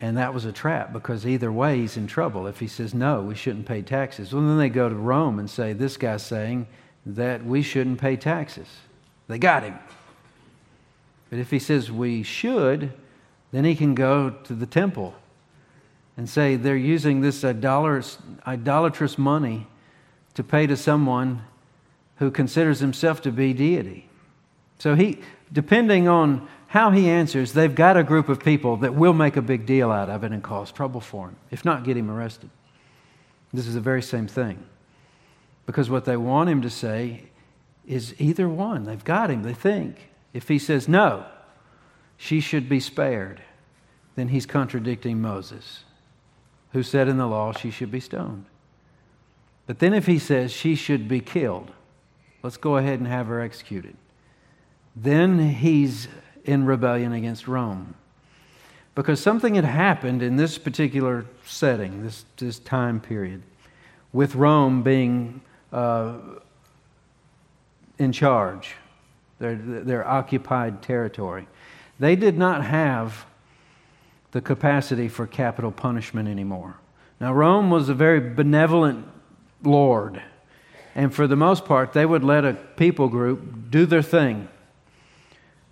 And 0.00 0.16
that 0.16 0.32
was 0.32 0.46
a 0.46 0.52
trap 0.52 0.94
because 0.94 1.26
either 1.26 1.52
way 1.52 1.80
he's 1.80 1.98
in 1.98 2.06
trouble. 2.06 2.46
If 2.46 2.58
he 2.58 2.66
says, 2.66 2.94
no, 2.94 3.20
we 3.20 3.34
shouldn't 3.34 3.66
pay 3.66 3.82
taxes, 3.82 4.32
well, 4.32 4.42
then 4.42 4.56
they 4.56 4.70
go 4.70 4.88
to 4.88 4.94
Rome 4.94 5.38
and 5.38 5.50
say, 5.50 5.74
this 5.74 5.98
guy's 5.98 6.24
saying 6.24 6.66
that 7.04 7.44
we 7.44 7.60
shouldn't 7.60 8.00
pay 8.00 8.16
taxes. 8.16 8.66
They 9.28 9.38
got 9.38 9.62
him. 9.62 9.78
But 11.28 11.38
if 11.38 11.50
he 11.50 11.58
says 11.58 11.92
we 11.92 12.22
should, 12.22 12.92
then 13.52 13.64
he 13.64 13.74
can 13.74 13.94
go 13.94 14.30
to 14.30 14.54
the 14.54 14.66
temple 14.66 15.14
and 16.16 16.28
say 16.28 16.56
they're 16.56 16.76
using 16.76 17.20
this 17.20 17.44
idolatrous, 17.44 19.18
money 19.18 19.66
to 20.34 20.42
pay 20.42 20.66
to 20.66 20.76
someone 20.76 21.42
who 22.20 22.30
considers 22.30 22.78
himself 22.80 23.22
to 23.22 23.32
be 23.32 23.52
deity. 23.52 24.06
So 24.78 24.94
he, 24.94 25.18
depending 25.52 26.06
on 26.06 26.46
how 26.68 26.90
he 26.90 27.08
answers, 27.08 27.54
they've 27.54 27.74
got 27.74 27.96
a 27.96 28.04
group 28.04 28.28
of 28.28 28.38
people 28.38 28.76
that 28.78 28.94
will 28.94 29.14
make 29.14 29.36
a 29.36 29.42
big 29.42 29.66
deal 29.66 29.90
out 29.90 30.08
of 30.08 30.22
it 30.22 30.30
and 30.30 30.42
cause 30.42 30.70
trouble 30.70 31.00
for 31.00 31.28
him, 31.28 31.36
if 31.50 31.64
not 31.64 31.82
get 31.82 31.96
him 31.96 32.10
arrested. 32.10 32.50
This 33.52 33.66
is 33.66 33.74
the 33.74 33.80
very 33.80 34.02
same 34.02 34.28
thing. 34.28 34.62
Because 35.64 35.88
what 35.88 36.04
they 36.04 36.16
want 36.16 36.50
him 36.50 36.60
to 36.62 36.70
say 36.70 37.24
is 37.86 38.14
either 38.18 38.48
one. 38.48 38.84
They've 38.84 39.02
got 39.02 39.30
him, 39.30 39.42
they 39.42 39.54
think. 39.54 40.10
If 40.34 40.46
he 40.46 40.58
says 40.58 40.86
no, 40.86 41.24
she 42.18 42.40
should 42.40 42.68
be 42.68 42.80
spared, 42.80 43.40
then 44.14 44.28
he's 44.28 44.44
contradicting 44.44 45.22
Moses, 45.22 45.84
who 46.72 46.82
said 46.82 47.08
in 47.08 47.16
the 47.16 47.26
law 47.26 47.52
she 47.52 47.70
should 47.70 47.90
be 47.90 47.98
stoned. 47.98 48.44
But 49.66 49.78
then 49.78 49.94
if 49.94 50.06
he 50.06 50.18
says 50.18 50.52
she 50.52 50.74
should 50.74 51.08
be 51.08 51.20
killed, 51.20 51.72
let's 52.42 52.56
go 52.56 52.76
ahead 52.76 52.98
and 52.98 53.08
have 53.08 53.26
her 53.26 53.40
executed, 53.40 53.96
then 54.96 55.38
he's 55.38 56.08
in 56.44 56.64
rebellion 56.66 57.12
against 57.12 57.46
Rome. 57.46 57.94
Because 58.94 59.20
something 59.20 59.54
had 59.54 59.64
happened 59.64 60.22
in 60.22 60.36
this 60.36 60.58
particular 60.58 61.24
setting, 61.44 62.02
this, 62.02 62.24
this 62.36 62.58
time 62.58 63.00
period, 63.00 63.42
with 64.12 64.34
Rome 64.34 64.82
being 64.82 65.40
uh, 65.72 66.14
in 67.98 68.12
charge, 68.12 68.74
their, 69.38 69.54
their 69.54 70.06
occupied 70.06 70.82
territory. 70.82 71.46
They 71.98 72.16
did 72.16 72.36
not 72.36 72.64
have 72.64 73.26
the 74.32 74.40
capacity 74.40 75.08
for 75.08 75.26
capital 75.26 75.70
punishment 75.70 76.28
anymore. 76.28 76.76
Now, 77.20 77.32
Rome 77.32 77.70
was 77.70 77.88
a 77.88 77.94
very 77.94 78.20
benevolent 78.20 79.06
lord, 79.62 80.22
and 80.94 81.14
for 81.14 81.26
the 81.26 81.36
most 81.36 81.64
part, 81.64 81.92
they 81.92 82.04
would 82.04 82.24
let 82.24 82.44
a 82.44 82.54
people 82.54 83.08
group 83.08 83.70
do 83.70 83.86
their 83.86 84.02
thing 84.02 84.48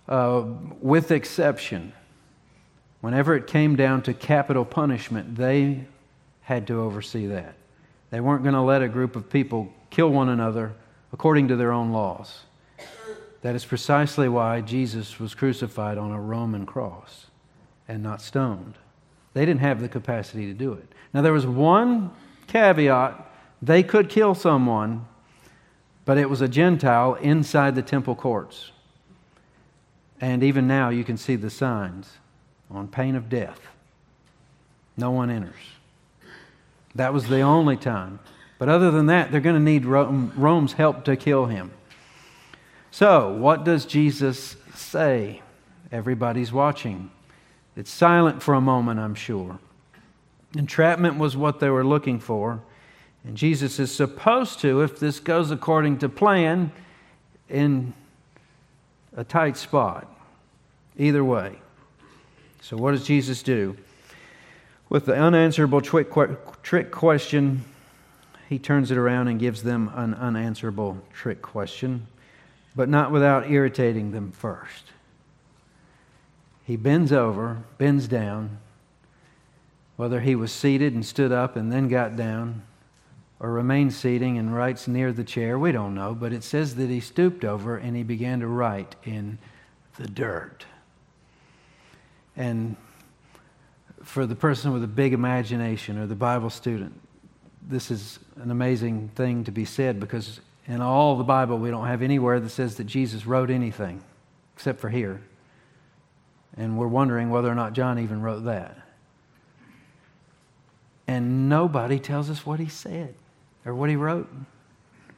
uh, 0.07 0.43
with 0.81 1.11
exception. 1.11 1.93
Whenever 3.01 3.35
it 3.35 3.47
came 3.47 3.75
down 3.75 4.01
to 4.03 4.13
capital 4.13 4.65
punishment, 4.65 5.35
they 5.35 5.85
had 6.41 6.67
to 6.67 6.81
oversee 6.81 7.27
that. 7.27 7.55
They 8.09 8.19
weren't 8.19 8.43
going 8.43 8.55
to 8.55 8.61
let 8.61 8.81
a 8.81 8.87
group 8.87 9.15
of 9.15 9.29
people 9.29 9.71
kill 9.89 10.09
one 10.09 10.29
another 10.29 10.73
according 11.13 11.47
to 11.49 11.55
their 11.55 11.71
own 11.71 11.91
laws. 11.91 12.41
That 13.41 13.55
is 13.55 13.63
precisely 13.63 14.27
why 14.27 14.61
Jesus 14.61 15.19
was 15.19 15.33
crucified 15.33 15.97
on 15.97 16.11
a 16.11 16.19
Roman 16.19 16.65
cross 16.65 17.27
and 17.87 18.03
not 18.03 18.21
stoned. 18.21 18.75
They 19.33 19.45
didn't 19.45 19.61
have 19.61 19.79
the 19.79 19.87
capacity 19.87 20.47
to 20.47 20.53
do 20.53 20.73
it. 20.73 20.91
Now, 21.13 21.21
there 21.21 21.33
was 21.33 21.45
one 21.45 22.11
caveat 22.47 23.28
they 23.61 23.83
could 23.83 24.09
kill 24.09 24.35
someone, 24.35 25.05
but 26.05 26.17
it 26.17 26.29
was 26.29 26.41
a 26.41 26.47
Gentile 26.47 27.15
inside 27.15 27.75
the 27.75 27.81
temple 27.81 28.15
courts. 28.15 28.71
And 30.21 30.43
even 30.43 30.67
now, 30.67 30.89
you 30.89 31.03
can 31.03 31.17
see 31.17 31.35
the 31.35 31.49
signs 31.49 32.17
on 32.69 32.87
pain 32.87 33.15
of 33.15 33.29
death. 33.29 33.59
No 34.97 35.11
one 35.11 35.29
enters. 35.29 35.53
That 36.95 37.13
was 37.13 37.27
the 37.27 37.41
only 37.41 37.77
time. 37.77 38.19
But 38.57 38.67
other 38.67 38.91
than 38.91 39.05
that, 39.05 39.31
they're 39.31 39.39
going 39.39 39.55
to 39.55 39.61
need 39.61 39.85
Rome, 39.85 40.33
Rome's 40.35 40.73
help 40.73 41.05
to 41.05 41.15
kill 41.15 41.45
him. 41.45 41.71
So, 42.91 43.31
what 43.31 43.63
does 43.63 43.85
Jesus 43.85 44.57
say? 44.75 45.41
Everybody's 45.91 46.51
watching. 46.51 47.11
It's 47.75 47.91
silent 47.91 48.43
for 48.43 48.53
a 48.53 48.61
moment, 48.61 48.99
I'm 48.99 49.15
sure. 49.15 49.59
Entrapment 50.55 51.17
was 51.17 51.37
what 51.37 51.59
they 51.59 51.69
were 51.69 51.85
looking 51.85 52.19
for. 52.19 52.61
And 53.23 53.35
Jesus 53.35 53.79
is 53.79 53.93
supposed 53.93 54.59
to, 54.61 54.81
if 54.81 54.99
this 54.99 55.19
goes 55.19 55.51
according 55.51 55.99
to 55.99 56.09
plan, 56.09 56.71
in 57.49 57.93
a 59.15 59.23
tight 59.23 59.57
spot. 59.57 60.07
Either 60.97 61.23
way. 61.23 61.55
So, 62.61 62.77
what 62.77 62.91
does 62.91 63.05
Jesus 63.05 63.41
do? 63.41 63.77
With 64.89 65.05
the 65.05 65.13
unanswerable 65.13 65.81
trick 65.81 66.91
question, 66.91 67.63
he 68.49 68.59
turns 68.59 68.91
it 68.91 68.97
around 68.97 69.27
and 69.27 69.39
gives 69.39 69.63
them 69.63 69.91
an 69.93 70.13
unanswerable 70.15 70.97
trick 71.13 71.41
question, 71.41 72.07
but 72.75 72.89
not 72.89 73.11
without 73.11 73.49
irritating 73.49 74.11
them 74.11 74.31
first. 74.31 74.85
He 76.65 76.75
bends 76.75 77.11
over, 77.11 77.63
bends 77.77 78.07
down, 78.07 78.57
whether 79.95 80.21
he 80.21 80.35
was 80.35 80.51
seated 80.51 80.93
and 80.93 81.05
stood 81.05 81.31
up 81.31 81.55
and 81.55 81.71
then 81.71 81.87
got 81.87 82.15
down, 82.15 82.63
or 83.39 83.51
remained 83.51 83.93
seating 83.93 84.37
and 84.37 84.53
writes 84.53 84.87
near 84.87 85.13
the 85.13 85.23
chair. 85.23 85.57
We 85.57 85.71
don't 85.71 85.95
know, 85.95 86.13
but 86.13 86.33
it 86.33 86.43
says 86.43 86.75
that 86.75 86.89
he 86.89 86.99
stooped 86.99 87.45
over 87.45 87.77
and 87.77 87.95
he 87.95 88.03
began 88.03 88.41
to 88.41 88.47
write 88.47 88.95
in 89.03 89.37
the 89.97 90.07
dirt. 90.07 90.65
And 92.35 92.75
for 94.03 94.25
the 94.25 94.35
person 94.35 94.73
with 94.73 94.83
a 94.83 94.87
big 94.87 95.13
imagination 95.13 95.97
or 95.97 96.05
the 96.05 96.15
Bible 96.15 96.49
student, 96.49 96.99
this 97.61 97.91
is 97.91 98.19
an 98.37 98.51
amazing 98.51 99.09
thing 99.15 99.43
to 99.45 99.51
be 99.51 99.65
said 99.65 99.99
because 99.99 100.41
in 100.67 100.81
all 100.81 101.15
the 101.17 101.23
Bible, 101.23 101.57
we 101.57 101.69
don't 101.69 101.87
have 101.87 102.01
anywhere 102.01 102.39
that 102.39 102.49
says 102.49 102.75
that 102.75 102.85
Jesus 102.85 103.25
wrote 103.25 103.49
anything 103.49 104.01
except 104.55 104.79
for 104.79 104.89
here. 104.89 105.21
And 106.57 106.77
we're 106.77 106.87
wondering 106.87 107.29
whether 107.29 107.49
or 107.49 107.55
not 107.55 107.73
John 107.73 107.99
even 107.99 108.21
wrote 108.21 108.45
that. 108.45 108.77
And 111.07 111.49
nobody 111.49 111.99
tells 111.99 112.29
us 112.29 112.45
what 112.45 112.59
he 112.59 112.67
said 112.67 113.15
or 113.65 113.73
what 113.75 113.89
he 113.89 113.95
wrote. 113.95 114.29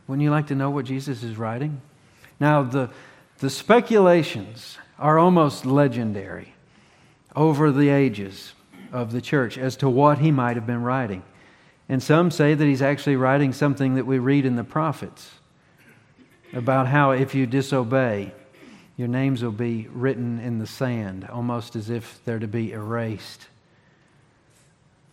Wouldn't 0.08 0.24
you 0.24 0.32
like 0.32 0.48
to 0.48 0.56
know 0.56 0.70
what 0.70 0.86
Jesus 0.86 1.24
is 1.24 1.38
writing? 1.38 1.82
Now, 2.40 2.64
the, 2.64 2.90
the 3.40 3.50
speculations 3.50 4.78
are 5.00 5.18
almost 5.18 5.66
legendary 5.66 6.54
over 7.36 7.72
the 7.72 7.90
ages 7.90 8.54
of 8.92 9.12
the 9.12 9.22
church 9.22 9.58
as 9.58 9.76
to 9.78 9.90
what 9.90 10.18
he 10.18 10.32
might 10.32 10.56
have 10.56 10.66
been 10.66 10.82
writing. 10.82 11.24
And 11.88 12.02
some 12.02 12.32
say 12.32 12.54
that 12.54 12.66
he's 12.66 12.82
actually 12.82 13.16
writing 13.16 13.54
something 13.54 13.96
that 13.96 14.06
we 14.06 14.20
read 14.20 14.46
in 14.46 14.56
the 14.56 14.64
prophets 14.64 15.32
about 16.54 16.88
how 16.88 17.12
if 17.12 17.34
you 17.34 17.46
disobey, 17.46 18.34
your 18.98 19.08
names 19.08 19.44
will 19.44 19.52
be 19.52 19.88
written 19.92 20.40
in 20.40 20.60
the 20.60 20.68
sand, 20.68 21.28
almost 21.32 21.76
as 21.76 21.90
if 21.90 22.20
they're 22.26 22.40
to 22.40 22.48
be 22.48 22.72
erased. 22.72 23.48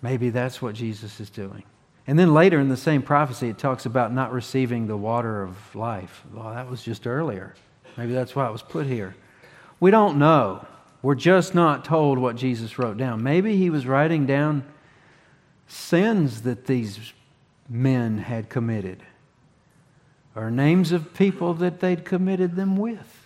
Maybe 0.02 0.30
that's 0.30 0.60
what 0.60 0.74
Jesus 0.74 1.20
is 1.20 1.30
doing. 1.30 1.64
And 2.09 2.18
then 2.18 2.33
later 2.33 2.59
in 2.59 2.71
the 2.71 2.77
same 2.77 3.03
prophecy, 3.03 3.51
it 3.51 3.59
talks 3.59 3.85
about 3.85 4.14
not 4.14 4.33
receiving 4.33 4.87
the 4.87 4.97
water 4.97 5.42
of 5.42 5.77
life. 5.77 6.25
Well, 6.33 6.55
that 6.55 6.68
was 6.68 6.83
just 6.83 7.07
earlier. 7.07 7.55
Maybe 7.99 8.14
that's 8.14 8.35
why 8.35 8.49
it 8.49 8.53
was 8.53 8.62
put 8.62 8.87
here. 8.87 9.14
We 9.79 9.90
don't 9.90 10.18
know. 10.18 10.66
We're 11.03 11.14
just 11.14 11.55
not 11.55 11.85
told 11.85 12.18
what 12.18 12.37
Jesus 12.37 12.79
wrote 12.79 12.97
down. 12.97 13.23
Maybe 13.23 13.57
he 13.57 13.68
was 13.68 13.87
writing 13.87 14.25
down 14.25 14.64
sins 15.66 16.42
that 16.42 16.66
these 16.66 17.12
men 17.68 18.18
had 18.18 18.49
committed 18.49 19.03
or 20.35 20.51
names 20.51 20.92
of 20.92 21.12
people 21.12 21.53
that 21.55 21.81
they'd 21.81 22.05
committed 22.05 22.57
them 22.57 22.77
with. 22.77 23.17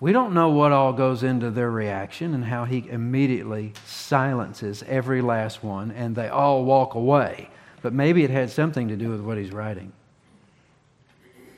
We 0.00 0.12
don't 0.12 0.32
know 0.32 0.48
what 0.48 0.72
all 0.72 0.94
goes 0.94 1.22
into 1.22 1.50
their 1.50 1.70
reaction 1.70 2.32
and 2.32 2.44
how 2.44 2.64
he 2.64 2.88
immediately 2.88 3.74
silences 3.84 4.82
every 4.88 5.20
last 5.20 5.62
one 5.62 5.90
and 5.90 6.16
they 6.16 6.28
all 6.28 6.64
walk 6.64 6.94
away. 6.94 7.50
But 7.82 7.92
maybe 7.92 8.24
it 8.24 8.30
had 8.30 8.50
something 8.50 8.88
to 8.88 8.96
do 8.96 9.10
with 9.10 9.20
what 9.20 9.36
he's 9.36 9.52
writing. 9.52 9.92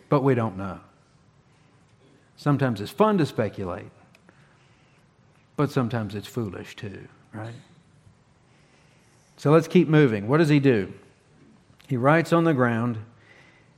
But 0.09 0.23
we 0.25 0.35
don't 0.35 0.57
know. 0.57 0.81
Sometimes 2.37 2.81
it's 2.81 2.91
fun 2.91 3.19
to 3.19 3.27
speculate, 3.27 3.91
but 5.57 5.71
sometimes 5.71 6.17
it's 6.17 6.27
foolish 6.27 6.75
too, 6.75 7.07
right? 7.33 7.55
So 9.37 9.53
let's 9.53 9.69
keep 9.69 9.89
moving. 9.89 10.27
What 10.27 10.39
does 10.39 10.49
he 10.49 10.59
do? 10.59 10.93
He 11.87 11.97
writes 11.97 12.33
on 12.33 12.43
the 12.43 12.55
ground 12.55 12.99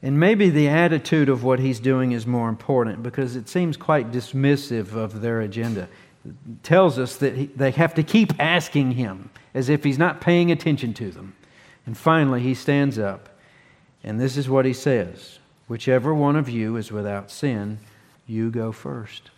and 0.04 0.20
maybe 0.20 0.50
the 0.50 0.68
attitude 0.68 1.30
of 1.30 1.44
what 1.44 1.58
he's 1.58 1.80
doing 1.80 2.12
is 2.12 2.26
more 2.26 2.50
important 2.50 3.02
because 3.02 3.36
it 3.36 3.48
seems 3.48 3.78
quite 3.78 4.12
dismissive 4.12 4.92
of 4.92 5.22
their 5.22 5.40
agenda. 5.40 5.88
It 6.26 6.62
tells 6.62 6.98
us 6.98 7.16
that 7.16 7.34
he, 7.34 7.46
they 7.46 7.70
have 7.70 7.94
to 7.94 8.02
keep 8.02 8.38
asking 8.38 8.92
him 8.92 9.30
as 9.54 9.70
if 9.70 9.82
he's 9.82 9.96
not 9.96 10.20
paying 10.20 10.50
attention 10.50 10.92
to 10.92 11.10
them. 11.10 11.34
And 11.86 11.96
finally, 11.96 12.42
he 12.42 12.52
stands 12.52 12.98
up, 12.98 13.30
and 14.02 14.20
this 14.20 14.36
is 14.36 14.46
what 14.46 14.66
he 14.66 14.74
says 14.74 15.38
Whichever 15.68 16.12
one 16.12 16.36
of 16.36 16.50
you 16.50 16.76
is 16.76 16.92
without 16.92 17.30
sin, 17.30 17.78
you 18.26 18.50
go 18.50 18.72
first. 18.72 19.30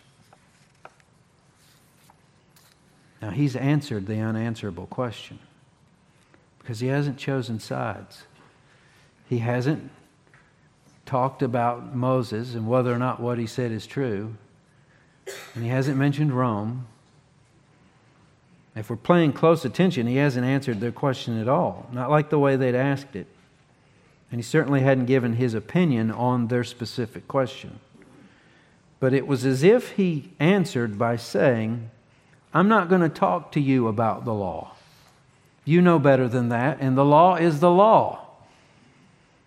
Now, 3.21 3.29
he's 3.29 3.55
answered 3.55 4.05
the 4.05 4.19
unanswerable 4.19 4.87
question 4.87 5.39
because 6.59 6.81
he 6.81 6.87
hasn't 6.87 7.17
chosen 7.17 7.61
sides. 7.61 8.23
He 9.29 9.37
hasn't 9.37 9.91
talked 11.07 11.41
about 11.41 11.95
Moses 11.95 12.53
and 12.53 12.67
whether 12.67 12.93
or 12.93 12.99
not 12.99 13.19
what 13.19 13.39
he 13.39 13.47
said 13.47 13.71
is 13.71 13.87
true, 13.87 14.35
and 15.55 15.63
he 15.63 15.69
hasn't 15.69 15.97
mentioned 15.97 16.31
Rome. 16.31 16.87
If 18.75 18.91
we're 18.91 18.97
paying 18.97 19.33
close 19.33 19.65
attention, 19.65 20.05
he 20.05 20.17
hasn't 20.17 20.45
answered 20.45 20.79
their 20.79 20.91
question 20.91 21.41
at 21.41 21.47
all, 21.47 21.89
not 21.91 22.11
like 22.11 22.29
the 22.29 22.37
way 22.37 22.55
they'd 22.55 22.75
asked 22.75 23.15
it. 23.15 23.25
And 24.31 24.39
he 24.39 24.43
certainly 24.43 24.81
hadn't 24.81 25.05
given 25.05 25.33
his 25.33 25.53
opinion 25.53 26.11
on 26.11 26.47
their 26.47 26.63
specific 26.63 27.27
question. 27.27 27.79
But 28.99 29.13
it 29.13 29.25
was 29.25 29.45
as 29.45 29.63
if 29.63 29.93
he 29.93 30.31
answered 30.39 30.99
by 30.99 31.15
saying, 31.15 31.89
I'm 32.53 32.67
not 32.67 32.89
going 32.89 33.01
to 33.01 33.09
talk 33.09 33.51
to 33.53 33.59
you 33.59 33.87
about 33.87 34.25
the 34.25 34.33
law. 34.33 34.73
You 35.65 35.81
know 35.81 35.97
better 35.97 36.27
than 36.27 36.49
that, 36.49 36.77
and 36.79 36.97
the 36.97 37.05
law 37.05 37.35
is 37.35 37.59
the 37.59 37.71
law. 37.71 38.25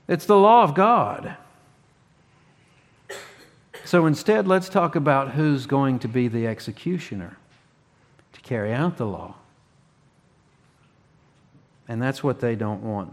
It's 0.09 0.27
the 0.27 0.37
law 0.37 0.65
of 0.65 0.75
God. 0.75 1.37
So 3.91 4.07
instead, 4.07 4.47
let's 4.47 4.69
talk 4.69 4.95
about 4.95 5.33
who's 5.33 5.67
going 5.67 5.99
to 5.99 6.07
be 6.07 6.29
the 6.29 6.47
executioner 6.47 7.37
to 8.33 8.41
carry 8.41 8.73
out 8.73 8.99
the 8.99 9.05
law. 9.05 9.35
And 11.89 12.01
that's 12.01 12.23
what 12.23 12.39
they 12.39 12.55
don't 12.55 12.85
want 12.85 13.13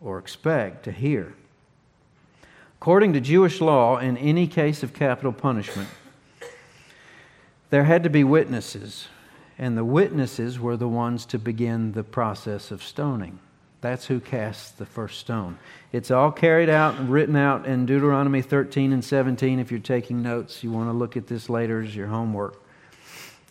or 0.00 0.18
expect 0.18 0.84
to 0.86 0.90
hear. 0.90 1.34
According 2.80 3.12
to 3.12 3.20
Jewish 3.20 3.60
law, 3.60 3.98
in 3.98 4.16
any 4.16 4.48
case 4.48 4.82
of 4.82 4.94
capital 4.94 5.32
punishment, 5.32 5.88
there 7.70 7.84
had 7.84 8.02
to 8.02 8.10
be 8.10 8.24
witnesses, 8.24 9.06
and 9.56 9.78
the 9.78 9.84
witnesses 9.84 10.58
were 10.58 10.76
the 10.76 10.88
ones 10.88 11.24
to 11.26 11.38
begin 11.38 11.92
the 11.92 12.02
process 12.02 12.72
of 12.72 12.82
stoning. 12.82 13.38
That's 13.84 14.06
who 14.06 14.18
casts 14.18 14.70
the 14.70 14.86
first 14.86 15.20
stone. 15.20 15.58
It's 15.92 16.10
all 16.10 16.32
carried 16.32 16.70
out 16.70 16.94
and 16.94 17.10
written 17.10 17.36
out 17.36 17.66
in 17.66 17.84
Deuteronomy 17.84 18.40
13 18.40 18.94
and 18.94 19.04
17. 19.04 19.58
If 19.58 19.70
you're 19.70 19.78
taking 19.78 20.22
notes, 20.22 20.64
you 20.64 20.70
want 20.70 20.88
to 20.88 20.94
look 20.94 21.18
at 21.18 21.26
this 21.26 21.50
later 21.50 21.82
as 21.82 21.94
your 21.94 22.06
homework. 22.06 22.62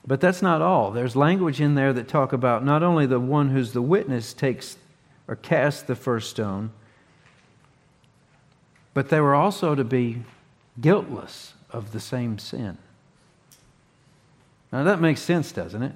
But 0.07 0.21
that's 0.21 0.41
not 0.41 0.59
all. 0.59 0.89
There's 0.89 1.15
language 1.15 1.61
in 1.61 1.75
there 1.75 1.93
that 1.93 2.07
talk 2.07 2.33
about 2.33 2.65
not 2.65 2.81
only 2.81 3.05
the 3.05 3.19
one 3.19 3.49
who's 3.49 3.73
the 3.73 3.81
witness 3.83 4.33
takes 4.33 4.77
or 5.27 5.35
casts 5.35 5.83
the 5.83 5.95
first 5.95 6.31
stone, 6.31 6.71
but 8.95 9.09
they 9.09 9.19
were 9.19 9.35
also 9.35 9.75
to 9.75 9.83
be 9.83 10.23
guiltless 10.81 11.53
of 11.69 11.91
the 11.91 11.99
same 11.99 12.39
sin. 12.39 12.79
Now 14.71 14.83
that 14.83 14.99
makes 14.99 15.21
sense, 15.21 15.51
doesn't 15.51 15.83
it? 15.83 15.93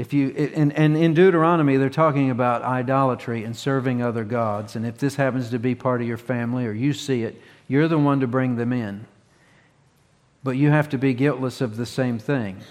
If 0.00 0.14
you, 0.14 0.30
and, 0.30 0.72
and 0.72 0.96
in 0.96 1.12
Deuteronomy, 1.12 1.76
they're 1.76 1.90
talking 1.90 2.30
about 2.30 2.62
idolatry 2.62 3.44
and 3.44 3.54
serving 3.54 4.00
other 4.00 4.24
gods. 4.24 4.74
And 4.74 4.86
if 4.86 4.96
this 4.96 5.16
happens 5.16 5.50
to 5.50 5.58
be 5.58 5.74
part 5.74 6.00
of 6.00 6.08
your 6.08 6.16
family 6.16 6.64
or 6.64 6.72
you 6.72 6.94
see 6.94 7.22
it, 7.22 7.38
you're 7.68 7.86
the 7.86 7.98
one 7.98 8.18
to 8.20 8.26
bring 8.26 8.56
them 8.56 8.72
in. 8.72 9.04
But 10.42 10.52
you 10.52 10.70
have 10.70 10.88
to 10.88 10.96
be 10.96 11.12
guiltless 11.12 11.60
of 11.60 11.76
the 11.76 11.84
same 11.84 12.18
thing, 12.18 12.62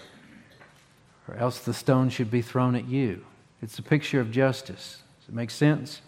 or 1.27 1.35
else 1.35 1.59
the 1.59 1.71
stone 1.71 2.09
should 2.09 2.31
be 2.31 2.41
thrown 2.41 2.73
at 2.73 2.87
you. 2.87 3.23
It's 3.61 3.77
a 3.77 3.83
picture 3.83 4.19
of 4.19 4.31
justice. 4.31 5.03
Does 5.19 5.29
it 5.29 5.35
make 5.35 5.51
sense? 5.51 6.01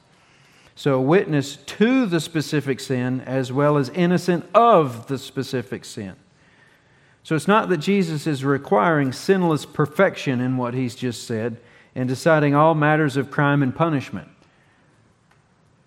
So, 0.73 0.95
a 0.95 1.01
witness 1.01 1.55
to 1.55 2.07
the 2.07 2.19
specific 2.19 2.79
sin 2.79 3.21
as 3.21 3.51
well 3.51 3.77
as 3.77 3.89
innocent 3.89 4.49
of 4.55 5.05
the 5.05 5.19
specific 5.19 5.85
sin. 5.85 6.15
So 7.23 7.35
it's 7.35 7.47
not 7.47 7.69
that 7.69 7.77
Jesus 7.77 8.25
is 8.25 8.43
requiring 8.43 9.11
sinless 9.11 9.65
perfection 9.65 10.41
in 10.41 10.57
what 10.57 10.73
he's 10.73 10.95
just 10.95 11.27
said 11.27 11.57
and 11.93 12.09
deciding 12.09 12.55
all 12.55 12.73
matters 12.73 13.17
of 13.17 13.29
crime 13.29 13.61
and 13.61 13.75
punishment. 13.75 14.29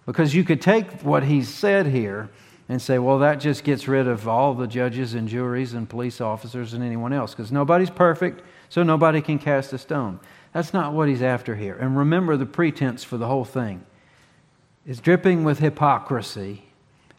Because 0.06 0.34
you 0.34 0.44
could 0.44 0.60
take 0.60 1.02
what 1.02 1.24
he's 1.24 1.48
said 1.48 1.86
here 1.86 2.30
and 2.68 2.80
say, 2.80 2.98
well, 2.98 3.18
that 3.18 3.40
just 3.40 3.64
gets 3.64 3.88
rid 3.88 4.06
of 4.06 4.28
all 4.28 4.54
the 4.54 4.66
judges 4.66 5.14
and 5.14 5.28
juries 5.28 5.74
and 5.74 5.88
police 5.88 6.20
officers 6.20 6.72
and 6.72 6.84
anyone 6.84 7.12
else, 7.12 7.32
because 7.32 7.52
nobody's 7.52 7.90
perfect, 7.90 8.42
so 8.68 8.82
nobody 8.82 9.20
can 9.20 9.38
cast 9.38 9.72
a 9.72 9.78
stone. 9.78 10.20
That's 10.52 10.72
not 10.72 10.92
what 10.92 11.08
he's 11.08 11.22
after 11.22 11.56
here. 11.56 11.76
And 11.76 11.96
remember 11.96 12.36
the 12.36 12.46
pretense 12.46 13.02
for 13.02 13.16
the 13.18 13.26
whole 13.26 13.44
thing 13.44 13.84
is 14.86 15.00
dripping 15.00 15.44
with 15.44 15.58
hypocrisy, 15.58 16.64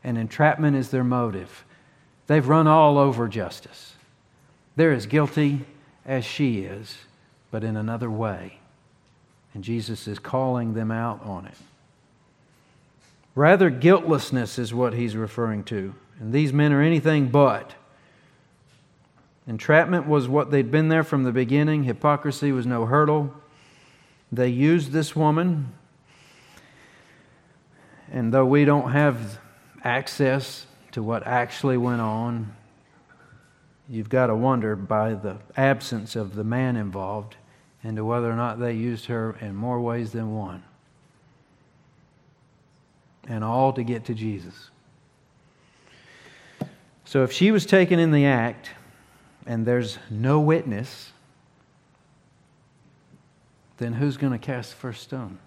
and 0.04 0.18
entrapment 0.18 0.78
is 0.78 0.90
their 0.90 1.04
motive. 1.04 1.66
They've 2.28 2.48
run 2.48 2.68
all 2.68 3.00
over 3.00 3.28
justice. 3.28 3.95
They're 4.76 4.94
as 4.94 5.06
guilty 5.06 5.66
as 6.06 6.26
she 6.26 6.60
is, 6.60 6.98
but 7.52 7.64
in 7.64 7.78
another 7.78 8.10
way. 8.10 8.60
And 9.54 9.64
Jesus 9.64 10.08
is 10.08 10.20
calling 10.20 10.74
them 10.74 10.92
out 10.92 11.26
on 11.26 11.46
it. 11.46 11.58
Rather, 13.36 13.70
guiltlessness 13.70 14.60
is 14.60 14.74
what 14.74 14.94
he's 14.94 15.16
referring 15.16 15.64
to. 15.66 15.94
And 16.20 16.32
these 16.32 16.54
men 16.54 16.72
are 16.72 16.82
anything 16.82 17.28
but. 17.28 17.74
Entrapment 19.48 20.08
was 20.08 20.28
what 20.28 20.52
they'd 20.52 20.72
been 20.72 20.90
there 20.90 21.04
from 21.04 21.24
the 21.24 21.32
beginning, 21.32 21.84
hypocrisy 21.84 22.52
was 22.52 22.66
no 22.66 22.86
hurdle. 22.86 23.34
They 24.32 24.48
used 24.48 24.92
this 24.92 25.16
woman, 25.16 25.72
and 28.12 28.34
though 28.34 28.46
we 28.46 28.66
don't 28.66 28.92
have 28.92 29.40
access 29.84 30.66
to 30.94 31.04
what 31.04 31.28
actually 31.28 31.78
went 31.78 32.02
on, 32.02 32.56
you've 33.90 34.10
got 34.10 34.28
to 34.28 34.36
wonder 34.36 34.76
by 34.76 35.14
the 35.14 35.38
absence 35.56 36.16
of 36.16 36.36
the 36.36 36.44
man 36.44 36.76
involved 36.76 37.36
into 37.84 38.04
whether 38.04 38.30
or 38.30 38.36
not 38.36 38.60
they 38.60 38.74
used 38.74 39.06
her 39.06 39.38
in 39.42 39.56
more 39.56 39.80
ways 39.80 40.12
than 40.12 40.36
one. 40.36 40.64
And 43.28 43.44
all 43.44 43.74
to 43.74 43.84
get 43.84 44.06
to 44.06 44.14
Jesus. 44.14 44.70
So 47.06 47.24
if 47.24 47.32
she 47.32 47.52
was 47.52 47.66
taken 47.66 48.00
in 48.00 48.12
the 48.12 48.26
act 48.26 48.72
and 49.46 49.66
there's 49.66 50.00
no 50.10 50.40
witness, 50.40 51.12
then 53.78 53.94
who's 53.94 54.18
going 54.18 54.34
to 54.34 54.40
cast 54.40 54.72
the 54.72 54.78
first 54.78 55.04
stone? 55.04 55.38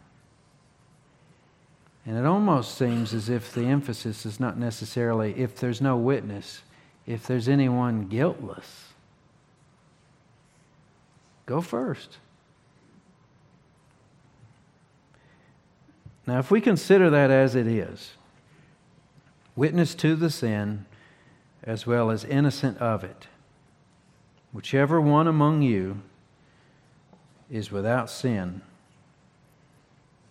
And 2.07 2.16
it 2.16 2.24
almost 2.24 2.79
seems 2.79 3.12
as 3.12 3.29
if 3.29 3.53
the 3.53 3.66
emphasis 3.66 4.24
is 4.24 4.38
not 4.40 4.57
necessarily 4.57 5.35
if 5.37 5.57
there's 5.57 5.81
no 5.81 5.96
witness, 5.96 6.62
if 7.09 7.27
there's 7.27 7.49
anyone 7.49 8.07
guiltless. 8.07 8.92
Go 11.47 11.62
first. 11.62 12.18
Now, 16.27 16.38
if 16.38 16.51
we 16.51 16.61
consider 16.61 17.09
that 17.09 17.31
as 17.31 17.55
it 17.55 17.66
is, 17.66 18.12
witness 19.57 19.94
to 19.94 20.16
the 20.16 20.29
sin 20.29 20.85
as 21.64 21.87
well 21.87 22.11
as 22.11 22.25
innocent 22.25 22.77
of 22.77 23.03
it, 23.03 23.27
whichever 24.53 25.01
one 25.01 25.27
among 25.27 25.62
you 25.62 26.03
is 27.51 27.73
without 27.73 28.11
sin. 28.11 28.61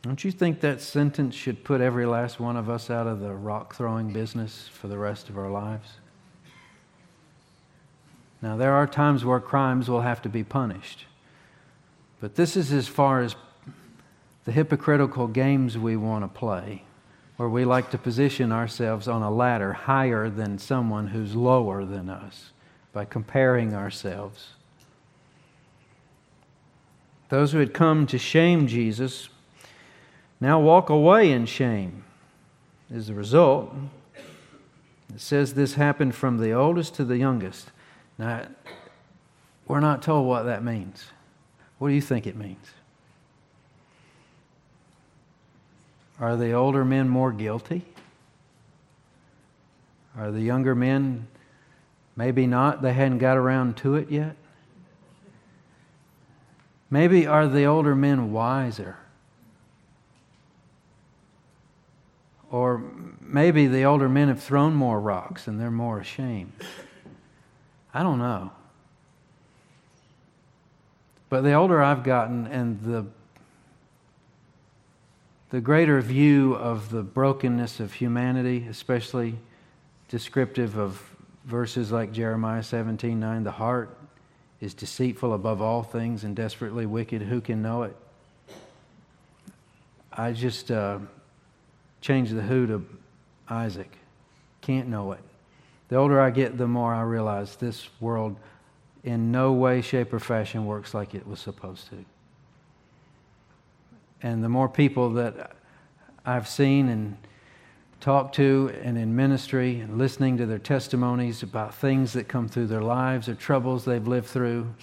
Don't 0.04 0.24
you 0.24 0.32
think 0.32 0.60
that 0.60 0.80
sentence 0.80 1.34
should 1.34 1.63
put 1.63 1.82
every 1.82 2.06
last 2.06 2.40
one 2.40 2.56
of 2.56 2.70
us 2.70 2.92
out 2.92 3.08
of 3.08 3.20
the 3.20 3.34
rock 3.34 3.74
throwing 3.74 4.13
business 4.13 4.70
for 4.72 4.88
the 4.88 5.00
rest 5.00 5.28
of 5.28 5.40
our 5.40 5.50
lives? 5.50 5.94
Now, 8.41 8.56
there 8.56 8.73
are 8.73 8.86
times 8.86 9.26
where 9.26 9.39
crimes 9.39 9.89
will 9.89 10.02
have 10.02 10.21
to 10.21 10.30
be 10.30 10.43
punished. 10.43 11.06
But 12.19 12.36
this 12.36 12.56
is 12.56 12.71
as 12.71 12.88
far 12.88 13.21
as 13.21 13.36
the 14.45 14.52
hypocritical 14.52 15.28
games 15.28 15.78
we 15.78 15.97
want 15.97 16.23
to 16.23 16.39
play, 16.39 16.84
where 17.36 17.50
we 17.50 17.65
like 17.65 17.91
to 17.91 17.97
position 17.97 18.52
ourselves 18.52 19.08
on 19.08 19.21
a 19.21 19.32
ladder 19.32 19.73
higher 19.73 20.30
than 20.30 20.58
someone 20.58 21.08
who's 21.08 21.36
lower 21.36 21.84
than 21.84 22.10
us 22.10 22.52
by 22.93 23.06
comparing 23.06 23.73
ourselves. 23.73 24.50
Those 27.30 27.52
who 27.52 27.60
had 27.60 27.73
come 27.73 28.08
to 28.08 28.17
shame 28.17 28.67
Jesus 28.67 29.30
now 30.39 30.60
walk 30.60 30.89
away 30.89 31.32
in 31.32 31.45
shame. 31.45 32.04
As 32.93 33.10
a 33.10 33.13
result, 33.13 33.76
it 35.13 35.19
says 35.19 35.54
this 35.54 35.73
happened 35.73 36.15
from 36.15 36.38
the 36.38 36.54
oldest 36.54 36.95
to 36.95 37.04
the 37.04 37.17
youngest. 37.17 37.71
Now, 38.17 38.47
we're 39.67 39.80
not 39.80 40.01
told 40.01 40.27
what 40.27 40.43
that 40.43 40.63
means. 40.63 41.06
What 41.77 41.89
do 41.89 41.93
you 41.93 42.01
think 42.01 42.25
it 42.25 42.36
means? 42.36 42.65
Are 46.19 46.36
the 46.36 46.53
older 46.53 46.84
men 46.84 47.08
more 47.10 47.32
guilty? 47.32 47.86
Are 50.17 50.32
the 50.32 50.41
younger 50.41 50.73
men 50.73 51.27
maybe 52.15 52.47
not? 52.47 52.82
They 52.82 52.93
hadn't 52.93 53.19
got 53.19 53.38
around 53.38 53.77
to 53.77 53.95
it 53.95 54.10
yet? 54.10 54.36
Maybe 56.89 57.27
are 57.27 57.47
the 57.47 57.65
older 57.65 57.95
men 57.95 58.32
wiser? 58.32 58.97
Or 62.49 62.82
maybe 63.21 63.67
the 63.67 63.84
older 63.84 64.10
men 64.10 64.30
have 64.30 64.41
thrown 64.41 64.73
more 64.73 64.99
rocks 64.99 65.47
and 65.47 65.60
they're 65.60 65.69
more 65.69 65.99
ashamed. 65.99 66.53
I 67.98 68.04
don't 68.04 68.20
know. 68.20 68.52
But 71.30 71.42
the 71.42 71.54
older 71.54 71.82
I've 71.82 72.04
gotten 72.04 72.46
and 72.46 72.80
the 72.84 73.08
the 75.50 75.62
greater 75.62 76.00
view 76.02 76.54
of 76.54 76.92
the 76.92 77.02
brokenness 77.02 77.80
of 77.80 77.94
humanity, 77.94 78.68
especially 78.70 79.34
descriptive 80.10 80.78
of 80.78 81.02
verses 81.46 81.92
like 81.92 82.12
Jeremiah 82.12 82.62
17 82.62 83.20
9, 83.20 83.44
the 83.44 83.50
heart 83.50 83.98
is 84.62 84.76
deceitful 84.76 85.34
above 85.34 85.60
all 85.60 85.82
things 85.82 86.24
and 86.24 86.36
desperately 86.36 86.86
wicked. 86.86 87.24
Who 87.24 87.42
can 87.42 87.64
know 87.64 87.82
it? 87.82 87.98
I 90.14 90.34
just 90.34 90.70
uh, 90.70 91.00
changed 92.02 92.36
the 92.36 92.44
who 92.44 92.68
to 92.68 92.86
Isaac. 93.50 93.92
Can't 94.62 94.88
know 94.88 95.14
it. 95.14 95.22
The 95.89 95.95
older 95.95 96.19
I 96.19 96.32
get, 96.32 96.58
the 96.58 96.67
more 96.67 96.93
I 96.93 97.02
realize 97.02 97.56
this 97.56 97.89
world 98.00 98.36
in 99.04 99.32
no 99.32 99.54
way, 99.54 99.82
shape, 99.82 100.13
or 100.13 100.19
fashion 100.19 100.65
works 100.65 100.93
like 100.93 101.15
it 101.15 101.26
was 101.26 101.39
supposed 101.39 101.89
to. 101.89 102.04
And 104.21 104.43
the 104.43 104.50
more 104.50 104.67
people 104.67 105.12
that 105.12 105.56
I've 106.26 106.47
seen 106.47 106.89
and 106.89 107.17
talked 108.02 108.36
to 108.36 108.73
and 108.84 108.97
in 108.97 109.15
ministry 109.15 109.80
and 109.80 109.97
listening 109.97 110.38
to 110.38 110.45
their 110.45 110.60
testimonies 110.60 111.41
about 111.41 111.73
things 111.73 112.13
that 112.13 112.28
come 112.28 112.47
through 112.47 112.67
their 112.67 112.82
lives 112.82 113.30
or 113.30 113.36
troubles 113.36 113.86
they've 113.86 114.08
lived 114.08 114.28
through, 114.28 114.73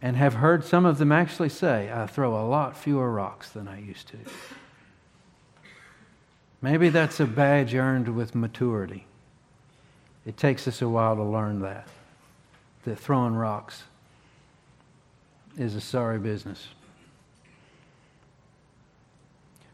and 0.00 0.16
have 0.16 0.34
heard 0.34 0.64
some 0.64 0.84
of 0.84 0.98
them 0.98 1.12
actually 1.12 1.48
say, 1.48 1.92
I 1.92 2.06
throw 2.06 2.34
a 2.34 2.46
lot 2.46 2.76
fewer 2.76 3.10
rocks 3.10 3.50
than 3.50 3.68
I 3.68 3.78
used 3.80 4.08
to. 4.08 4.16
Maybe 6.60 6.88
that's 6.88 7.20
a 7.20 7.26
badge 7.26 7.74
earned 7.74 8.08
with 8.08 8.34
maturity. 8.34 9.06
It 10.24 10.36
takes 10.36 10.68
us 10.68 10.82
a 10.82 10.88
while 10.88 11.16
to 11.16 11.22
learn 11.22 11.60
that 11.60 11.88
that 12.84 12.98
throwing 12.98 13.34
rocks 13.34 13.84
is 15.56 15.74
a 15.74 15.80
sorry 15.80 16.18
business. 16.18 16.68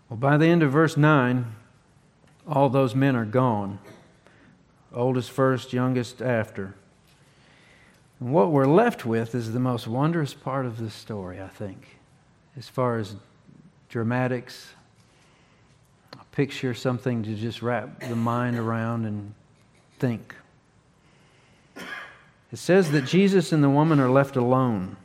Well, 0.08 0.18
by 0.18 0.36
the 0.36 0.46
end 0.46 0.62
of 0.62 0.72
verse 0.72 0.96
9, 0.96 1.46
all 2.46 2.68
those 2.68 2.94
men 2.94 3.14
are 3.14 3.24
gone. 3.24 3.78
Oldest 4.92 5.30
first, 5.30 5.72
youngest 5.72 6.22
after. 6.22 6.74
And 8.20 8.32
what 8.32 8.50
we're 8.50 8.66
left 8.66 9.04
with 9.04 9.34
is 9.34 9.52
the 9.52 9.60
most 9.60 9.86
wondrous 9.86 10.34
part 10.34 10.66
of 10.66 10.78
the 10.78 10.90
story, 10.90 11.40
I 11.40 11.48
think, 11.48 11.98
as 12.56 12.68
far 12.68 12.98
as 12.98 13.16
dramatics, 13.88 14.72
a 16.14 16.24
picture, 16.32 16.74
something 16.74 17.22
to 17.22 17.34
just 17.34 17.62
wrap 17.62 18.00
the 18.00 18.16
mind 18.16 18.58
around 18.58 19.04
and 19.04 19.34
think. 19.98 20.34
It 22.52 22.58
says 22.58 22.90
that 22.92 23.04
Jesus 23.04 23.52
and 23.52 23.62
the 23.62 23.70
woman 23.70 24.00
are 24.00 24.10
left 24.10 24.36
alone. 24.36 24.96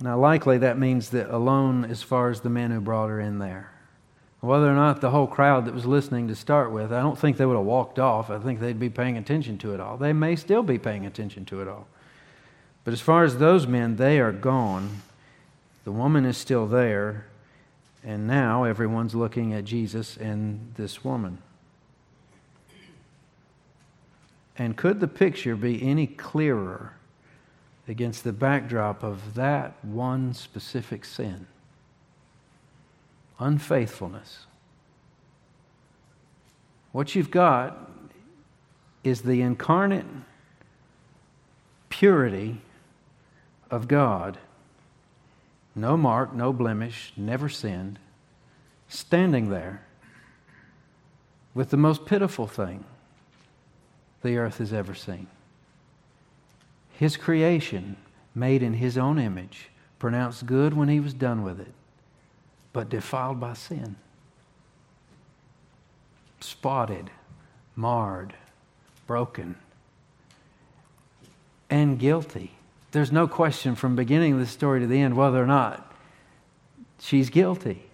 Now, 0.00 0.18
likely 0.18 0.58
that 0.58 0.78
means 0.78 1.10
that 1.10 1.30
alone 1.30 1.84
as 1.84 2.02
far 2.02 2.30
as 2.30 2.40
the 2.40 2.50
men 2.50 2.70
who 2.70 2.80
brought 2.80 3.08
her 3.08 3.20
in 3.20 3.38
there. 3.38 3.70
Whether 4.40 4.68
or 4.68 4.74
not 4.74 5.00
the 5.00 5.10
whole 5.10 5.28
crowd 5.28 5.66
that 5.66 5.74
was 5.74 5.86
listening 5.86 6.26
to 6.26 6.34
start 6.34 6.72
with, 6.72 6.92
I 6.92 7.00
don't 7.00 7.16
think 7.16 7.36
they 7.36 7.46
would 7.46 7.56
have 7.56 7.64
walked 7.64 8.00
off. 8.00 8.28
I 8.28 8.40
think 8.40 8.58
they'd 8.58 8.78
be 8.78 8.90
paying 8.90 9.16
attention 9.16 9.58
to 9.58 9.72
it 9.74 9.80
all. 9.80 9.96
They 9.96 10.12
may 10.12 10.34
still 10.34 10.64
be 10.64 10.78
paying 10.78 11.06
attention 11.06 11.44
to 11.46 11.62
it 11.62 11.68
all. 11.68 11.86
But 12.82 12.92
as 12.92 13.00
far 13.00 13.22
as 13.22 13.38
those 13.38 13.68
men, 13.68 13.94
they 13.96 14.18
are 14.18 14.32
gone. 14.32 15.02
The 15.84 15.92
woman 15.92 16.24
is 16.24 16.36
still 16.36 16.66
there. 16.66 17.26
And 18.02 18.26
now 18.26 18.64
everyone's 18.64 19.14
looking 19.14 19.52
at 19.54 19.64
Jesus 19.64 20.16
and 20.16 20.74
this 20.76 21.04
woman. 21.04 21.38
And 24.58 24.76
could 24.76 25.00
the 25.00 25.08
picture 25.08 25.56
be 25.56 25.82
any 25.82 26.06
clearer 26.06 26.94
against 27.88 28.24
the 28.24 28.32
backdrop 28.32 29.02
of 29.02 29.34
that 29.34 29.82
one 29.82 30.34
specific 30.34 31.04
sin? 31.04 31.46
Unfaithfulness. 33.38 34.46
What 36.92 37.14
you've 37.14 37.30
got 37.30 37.90
is 39.02 39.22
the 39.22 39.40
incarnate 39.40 40.06
purity 41.88 42.60
of 43.70 43.88
God. 43.88 44.38
No 45.74 45.96
mark, 45.96 46.34
no 46.34 46.52
blemish, 46.52 47.12
never 47.16 47.48
sinned, 47.48 47.98
standing 48.88 49.48
there 49.48 49.82
with 51.54 51.70
the 51.70 51.76
most 51.78 52.04
pitiful 52.04 52.46
thing 52.46 52.84
the 54.22 54.36
earth 54.36 54.58
has 54.58 54.72
ever 54.72 54.94
seen. 54.94 55.26
His 56.92 57.16
creation, 57.16 57.96
made 58.34 58.62
in 58.62 58.74
His 58.74 58.96
own 58.96 59.18
image, 59.18 59.68
pronounced 59.98 60.46
good 60.46 60.74
when 60.74 60.88
He 60.88 61.00
was 61.00 61.14
done 61.14 61.42
with 61.42 61.60
it, 61.60 61.72
but 62.72 62.88
defiled 62.88 63.40
by 63.40 63.54
sin. 63.54 63.96
Spotted, 66.40 67.10
marred, 67.76 68.34
broken, 69.06 69.56
and 71.70 71.98
guilty. 71.98 72.52
There's 72.92 73.12
no 73.12 73.26
question 73.26 73.74
from 73.74 73.96
beginning 73.96 74.34
of 74.34 74.38
the 74.38 74.46
story 74.46 74.80
to 74.80 74.86
the 74.86 75.00
end 75.00 75.16
whether 75.16 75.42
or 75.42 75.46
not 75.46 75.92
she's 77.00 77.30
guilty. 77.30 77.84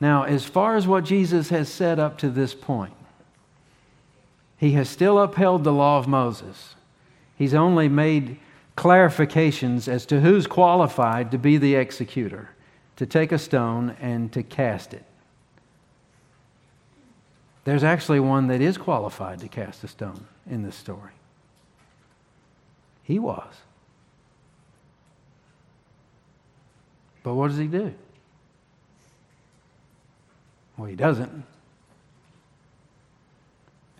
Now, 0.00 0.24
as 0.24 0.44
far 0.44 0.74
as 0.74 0.86
what 0.86 1.04
Jesus 1.04 1.50
has 1.50 1.68
said 1.68 2.00
up 2.00 2.18
to 2.18 2.28
this 2.28 2.54
point, 2.54 2.92
he 4.62 4.70
has 4.70 4.88
still 4.88 5.18
upheld 5.18 5.64
the 5.64 5.72
law 5.72 5.98
of 5.98 6.06
Moses. 6.06 6.76
He's 7.34 7.52
only 7.52 7.88
made 7.88 8.38
clarifications 8.76 9.88
as 9.88 10.06
to 10.06 10.20
who's 10.20 10.46
qualified 10.46 11.32
to 11.32 11.38
be 11.38 11.56
the 11.56 11.74
executor, 11.74 12.50
to 12.94 13.04
take 13.04 13.32
a 13.32 13.40
stone 13.40 13.96
and 14.00 14.32
to 14.32 14.44
cast 14.44 14.94
it. 14.94 15.02
There's 17.64 17.82
actually 17.82 18.20
one 18.20 18.46
that 18.46 18.60
is 18.60 18.78
qualified 18.78 19.40
to 19.40 19.48
cast 19.48 19.82
a 19.82 19.88
stone 19.88 20.28
in 20.48 20.62
this 20.62 20.76
story. 20.76 21.10
He 23.02 23.18
was. 23.18 23.52
But 27.24 27.34
what 27.34 27.48
does 27.48 27.58
he 27.58 27.66
do? 27.66 27.92
Well, 30.76 30.86
he 30.86 30.94
doesn't. 30.94 31.46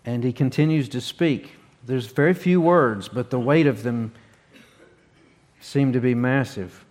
And 0.05 0.23
he 0.23 0.33
continues 0.33 0.89
to 0.89 1.01
speak. 1.01 1.51
There's 1.85 2.07
very 2.07 2.33
few 2.33 2.59
words, 2.61 3.09
but 3.09 3.29
the 3.29 3.39
weight 3.39 3.67
of 3.67 3.83
them 3.83 4.13
seem 5.59 5.93
to 5.93 5.99
be 5.99 6.13
massive. 6.13 6.83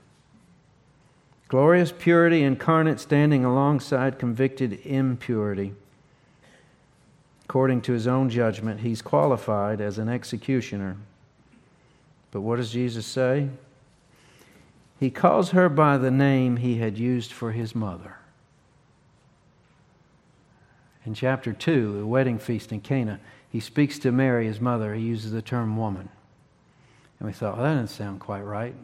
Glorious 1.49 1.93
purity 1.93 2.43
incarnate 2.43 2.99
standing 2.99 3.45
alongside 3.45 4.19
convicted 4.19 4.81
impurity. 4.87 5.75
According 7.45 7.83
to 7.83 7.93
his 7.93 8.07
own 8.07 8.31
judgment, 8.31 8.81
he's 8.81 9.03
qualified 9.03 9.83
as 9.83 9.99
an 9.99 10.09
executioner. 10.09 10.97
But 12.31 12.41
what 12.41 12.57
does 12.57 12.73
Jesus 12.73 13.05
say? 13.05 13.51
He 14.99 15.11
calls 15.11 15.51
her 15.51 15.69
by 15.69 15.99
the 15.99 16.11
name 16.11 16.57
he 16.57 16.79
had 16.79 16.97
used 16.97 17.33
for 17.33 17.53
his 17.53 17.75
mother. 17.75 18.17
In 21.05 21.15
chapter 21.15 21.53
2, 21.53 21.99
the 21.99 22.07
wedding 22.07 22.39
feast 22.39 22.73
in 22.73 22.81
Cana, 22.81 23.21
he 23.51 23.61
speaks 23.61 23.99
to 24.01 24.13
Mary, 24.13 24.47
his 24.47 24.61
mother. 24.61 24.95
He 24.95 25.03
uses 25.03 25.33
the 25.33 25.43
term 25.43 25.77
woman. 25.77 26.09
And 27.19 27.27
we 27.27 27.33
thought, 27.33 27.57
well, 27.57 27.65
that 27.65 27.81
doesn't 27.81 27.97
sound 27.97 28.21
quite 28.21 28.43
right. 28.43 28.75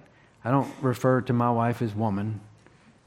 I 0.45 0.51
don't 0.51 0.73
refer 0.81 1.21
to 1.23 1.33
my 1.33 1.51
wife 1.51 1.83
as 1.83 1.95
woman 1.95 2.41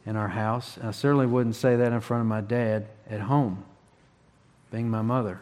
in 0.06 0.16
our 0.16 0.30
house. 0.30 0.78
I 0.82 0.92
certainly 0.92 1.26
wouldn't 1.26 1.56
say 1.56 1.76
that 1.76 1.92
in 1.92 2.00
front 2.02 2.22
of 2.22 2.28
my 2.28 2.42
dad 2.42 2.88
at 3.10 3.22
home, 3.22 3.64
being 4.72 4.90
my 4.90 5.02
mother. 5.02 5.42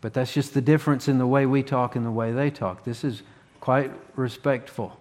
But 0.00 0.12
that's 0.12 0.34
just 0.34 0.54
the 0.54 0.60
difference 0.60 1.08
in 1.08 1.18
the 1.18 1.26
way 1.26 1.46
we 1.46 1.62
talk 1.62 1.96
and 1.96 2.04
the 2.04 2.10
way 2.10 2.32
they 2.32 2.50
talk. 2.50 2.84
This 2.84 3.04
is 3.04 3.22
quite 3.60 3.90
respectful. 4.16 5.00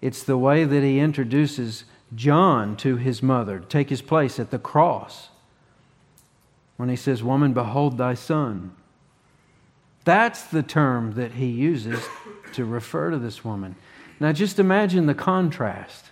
It's 0.00 0.22
the 0.22 0.38
way 0.38 0.64
that 0.64 0.82
he 0.82 1.00
introduces 1.00 1.84
John 2.14 2.76
to 2.78 2.96
his 2.96 3.22
mother 3.22 3.58
to 3.58 3.66
take 3.66 3.90
his 3.90 4.00
place 4.00 4.38
at 4.38 4.50
the 4.50 4.58
cross 4.58 5.28
when 6.78 6.88
he 6.88 6.96
says, 6.96 7.22
Woman, 7.22 7.52
behold 7.52 7.98
thy 7.98 8.14
son. 8.14 8.74
That's 10.04 10.44
the 10.44 10.62
term 10.62 11.12
that 11.14 11.32
he 11.32 11.46
uses 11.46 12.02
to 12.54 12.64
refer 12.64 13.10
to 13.10 13.18
this 13.18 13.44
woman. 13.44 13.76
Now 14.18 14.32
just 14.32 14.58
imagine 14.58 15.04
the 15.04 15.14
contrast. 15.14 16.06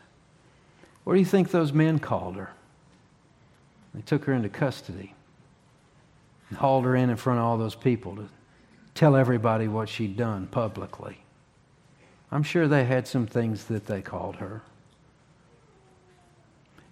What 1.05 1.15
do 1.15 1.19
you 1.19 1.25
think 1.25 1.51
those 1.51 1.73
men 1.73 1.99
called 1.99 2.37
her? 2.37 2.51
They 3.95 4.03
took 4.03 4.25
her 4.25 4.35
into 4.35 4.51
custody 4.51 5.15
and 6.51 6.59
hauled 6.59 6.85
her 6.85 6.95
in 6.95 7.09
in 7.09 7.17
front 7.17 7.39
of 7.39 7.47
all 7.47 7.57
those 7.57 7.75
people 7.75 8.17
to 8.17 8.29
tell 8.95 9.17
everybody 9.17 9.69
what 9.69 9.89
she'd 9.89 10.17
done 10.17 10.47
publicly. 10.47 11.19
I'm 12.31 12.43
sure 12.43 12.69
they 12.69 12.85
had 12.85 13.07
some 13.07 13.27
things 13.27 13.65
that 13.65 13.87
they 13.87 14.03
called 14.03 14.37
her. 14.37 14.63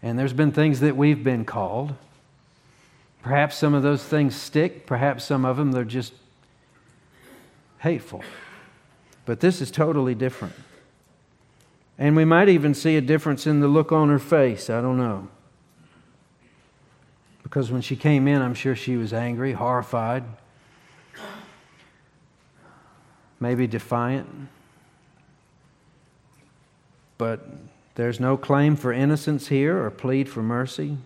And 0.01 0.19
there's 0.19 0.33
been 0.33 0.53
things 0.53 0.81
that 0.81 0.97
we've 0.97 1.25
been 1.25 1.45
called. 1.45 1.95
Perhaps 3.25 3.57
some 3.57 3.73
of 3.73 3.83
those 3.83 4.05
things 4.05 4.37
stick, 4.37 4.85
perhaps 4.85 5.25
some 5.25 5.47
of 5.47 5.57
them 5.57 5.73
they're 5.73 5.83
just 5.83 6.13
hateful. 7.79 8.23
But 9.25 9.41
this 9.41 9.63
is 9.63 9.71
totally 9.71 10.15
different. 10.15 10.53
And 11.97 12.17
we 12.17 12.27
might 12.27 12.51
even 12.51 12.75
see 12.75 12.99
a 12.99 13.01
difference 13.01 13.47
in 13.47 13.61
the 13.61 13.67
look 13.67 13.93
on 13.93 14.11
her 14.11 14.19
face. 14.19 14.69
I 14.69 14.83
don't 14.83 14.99
know. 14.99 15.29
Because 17.43 17.73
when 17.73 17.81
she 17.81 17.97
came 17.97 18.29
in, 18.29 18.43
I'm 18.43 18.53
sure 18.53 18.77
she 18.77 18.99
was 18.99 19.15
angry, 19.15 19.55
horrified, 19.55 20.25
maybe 23.41 23.67
defiant. 23.67 24.29
But 27.17 27.49
there's 27.95 28.21
no 28.21 28.37
claim 28.37 28.77
for 28.77 28.93
innocence 28.93 29.47
here 29.47 29.83
or 29.83 29.91
plead 29.91 30.29
for 30.29 30.43
mercy. 30.43 30.99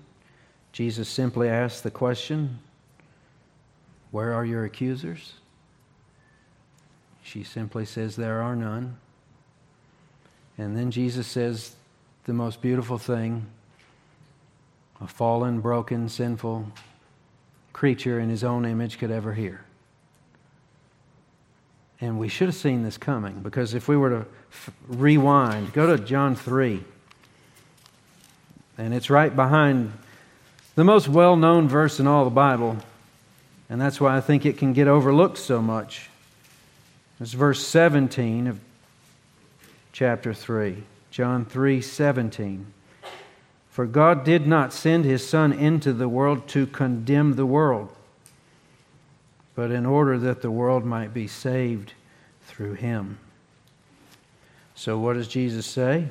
Jesus 0.79 1.09
simply 1.09 1.49
asks 1.49 1.81
the 1.81 1.91
question 1.91 2.61
Where 4.13 4.33
are 4.33 4.45
your 4.45 4.65
accusers? 4.65 5.33
She 7.21 7.43
simply 7.43 7.85
says, 7.85 8.15
There 8.15 8.41
are 8.43 8.55
none. 8.55 8.97
And 10.57 10.77
then 10.77 10.93
Jesus 10.93 11.27
says 11.27 11.75
the 12.27 12.33
most 12.33 12.63
beautiful 12.63 12.97
thing 12.97 13.47
a 15.01 15.09
fallen, 15.09 15.61
broken, 15.61 16.09
sinful 16.09 16.71
creature 17.73 18.21
in 18.21 18.29
his 18.29 18.45
own 18.45 18.65
image 18.65 19.01
could 19.01 19.11
ever 19.11 19.35
hear. 19.35 19.65
And 22.01 22.21
we 22.21 22.29
should 22.29 22.47
have 22.47 22.55
seen 22.55 22.85
this 22.85 22.97
coming 22.97 23.41
because 23.41 23.75
if 23.75 23.89
we 23.89 23.97
were 23.97 24.11
to 24.11 24.27
f- 24.53 24.71
rewind, 24.87 25.73
go 25.73 25.97
to 25.97 26.01
John 26.05 26.37
3. 26.37 26.85
And 28.79 28.95
it's 28.95 29.11
right 29.11 29.35
behind 29.35 29.93
the 30.79 30.85
most 30.85 31.09
well 31.09 31.35
known 31.35 31.67
verse 31.67 31.99
in 31.99 32.07
all 32.07 32.23
the 32.23 32.31
Bible. 32.31 32.77
And 33.69 33.81
that's 33.81 34.01
why 34.01 34.17
I 34.17 34.21
think 34.21 34.47
it 34.47 34.59
can 34.59 34.73
get 34.73 34.87
overlooked 34.87 35.37
so 35.37 35.61
much. 35.61 36.09
It's 37.19 37.33
verse 37.33 37.67
17 37.67 38.47
of 38.47 38.61
chapter 39.91 40.33
3. 40.33 40.85
John 41.11 41.45
3 41.45 41.83
17. 41.83 42.65
For 43.71 43.87
God 43.87 44.23
did 44.23 44.47
not 44.47 44.73
send 44.73 45.05
his 45.05 45.29
Son 45.29 45.53
into 45.53 45.93
the 45.93 46.09
world 46.09 46.47
to 46.51 46.65
condemn 46.65 47.35
the 47.35 47.45
world 47.45 47.93
but 49.57 49.73
in 49.73 49.85
order 49.85 50.17
that 50.17 50.43
the 50.43 50.51
world 50.53 50.85
might 50.85 51.13
be 51.13 51.27
saved 51.27 51.93
through 52.45 52.75
him. 52.75 53.19
So, 54.77 54.97
what 54.97 55.15
does 55.15 55.27
Jesus 55.27 55.67
say? 55.67 56.07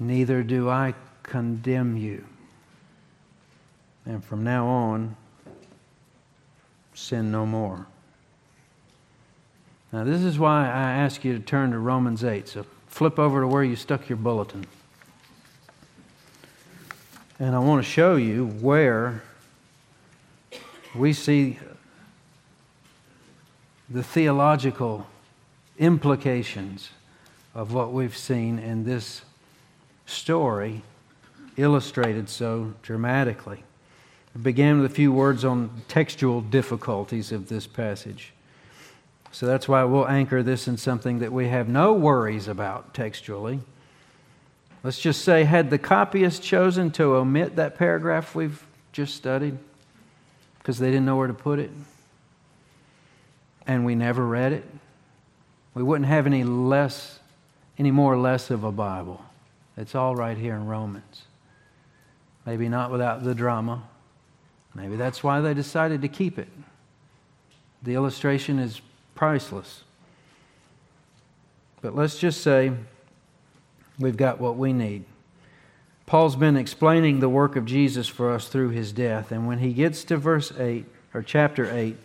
Neither 0.00 0.42
do 0.42 0.70
I 0.70 0.94
condemn 1.22 1.98
you. 1.98 2.24
And 4.06 4.24
from 4.24 4.44
now 4.44 4.66
on, 4.66 5.16
sin 6.94 7.30
no 7.30 7.44
more. 7.44 7.86
Now, 9.92 10.04
this 10.04 10.22
is 10.22 10.38
why 10.38 10.66
I 10.66 10.92
ask 10.92 11.24
you 11.24 11.32
to 11.34 11.40
turn 11.40 11.72
to 11.72 11.78
Romans 11.78 12.24
8. 12.24 12.48
So, 12.48 12.66
flip 12.86 13.18
over 13.18 13.40
to 13.40 13.46
where 13.46 13.64
you 13.64 13.76
stuck 13.76 14.08
your 14.08 14.16
bulletin. 14.16 14.64
And 17.38 17.54
I 17.54 17.58
want 17.58 17.84
to 17.84 17.90
show 17.90 18.16
you 18.16 18.46
where 18.46 19.22
we 20.94 21.12
see 21.12 21.58
the 23.90 24.02
theological 24.02 25.06
implications 25.78 26.90
of 27.54 27.72
what 27.72 27.92
we've 27.92 28.16
seen 28.16 28.58
in 28.58 28.84
this 28.84 29.22
story 30.06 30.82
illustrated 31.56 32.28
so 32.28 32.74
dramatically. 32.82 33.62
I 34.36 34.38
began 34.38 34.82
with 34.82 34.92
a 34.92 34.94
few 34.94 35.14
words 35.14 35.46
on 35.46 35.70
textual 35.88 36.42
difficulties 36.42 37.32
of 37.32 37.48
this 37.48 37.66
passage. 37.66 38.34
So 39.32 39.46
that's 39.46 39.66
why 39.66 39.82
we'll 39.84 40.06
anchor 40.06 40.42
this 40.42 40.68
in 40.68 40.76
something 40.76 41.20
that 41.20 41.32
we 41.32 41.48
have 41.48 41.70
no 41.70 41.94
worries 41.94 42.46
about 42.46 42.92
textually. 42.92 43.60
Let's 44.82 45.00
just 45.00 45.22
say, 45.22 45.44
had 45.44 45.70
the 45.70 45.78
copyist 45.78 46.42
chosen 46.42 46.90
to 46.92 47.14
omit 47.14 47.56
that 47.56 47.78
paragraph 47.78 48.34
we've 48.34 48.62
just 48.92 49.14
studied 49.14 49.56
because 50.58 50.78
they 50.78 50.88
didn't 50.88 51.06
know 51.06 51.16
where 51.16 51.28
to 51.28 51.34
put 51.34 51.58
it? 51.58 51.70
and 53.66 53.84
we 53.84 53.94
never 53.94 54.24
read 54.24 54.52
it, 54.52 54.64
we 55.74 55.82
wouldn't 55.82 56.08
have 56.08 56.26
any 56.26 56.44
less, 56.44 57.18
any 57.78 57.90
more 57.90 58.12
or 58.12 58.18
less 58.18 58.50
of 58.50 58.64
a 58.64 58.72
Bible. 58.72 59.22
It's 59.76 59.94
all 59.94 60.14
right 60.14 60.38
here 60.38 60.54
in 60.54 60.66
Romans. 60.66 61.22
Maybe 62.46 62.68
not 62.68 62.90
without 62.90 63.24
the 63.24 63.34
drama. 63.34 63.82
Maybe 64.76 64.96
that's 64.96 65.24
why 65.24 65.40
they 65.40 65.54
decided 65.54 66.02
to 66.02 66.08
keep 66.08 66.38
it. 66.38 66.48
The 67.82 67.94
illustration 67.94 68.58
is 68.58 68.82
priceless. 69.14 69.84
But 71.80 71.96
let's 71.96 72.18
just 72.18 72.42
say 72.42 72.72
we've 73.98 74.16
got 74.16 74.38
what 74.38 74.56
we 74.56 74.74
need. 74.74 75.04
Paul's 76.04 76.36
been 76.36 76.56
explaining 76.56 77.20
the 77.20 77.28
work 77.28 77.56
of 77.56 77.64
Jesus 77.64 78.06
for 78.06 78.30
us 78.30 78.48
through 78.48 78.70
his 78.70 78.92
death, 78.92 79.32
and 79.32 79.46
when 79.46 79.58
he 79.58 79.72
gets 79.72 80.04
to 80.04 80.16
verse 80.16 80.52
8, 80.56 80.84
or 81.14 81.22
chapter 81.22 81.74
8, 81.74 81.96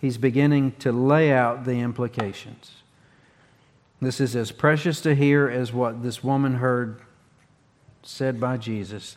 he's 0.00 0.16
beginning 0.16 0.72
to 0.78 0.92
lay 0.92 1.32
out 1.32 1.64
the 1.64 1.80
implications. 1.80 2.72
This 4.00 4.20
is 4.20 4.36
as 4.36 4.52
precious 4.52 5.00
to 5.02 5.14
hear 5.14 5.48
as 5.48 5.72
what 5.72 6.02
this 6.02 6.24
woman 6.24 6.54
heard 6.54 7.00
said 8.02 8.40
by 8.40 8.56
Jesus. 8.56 9.16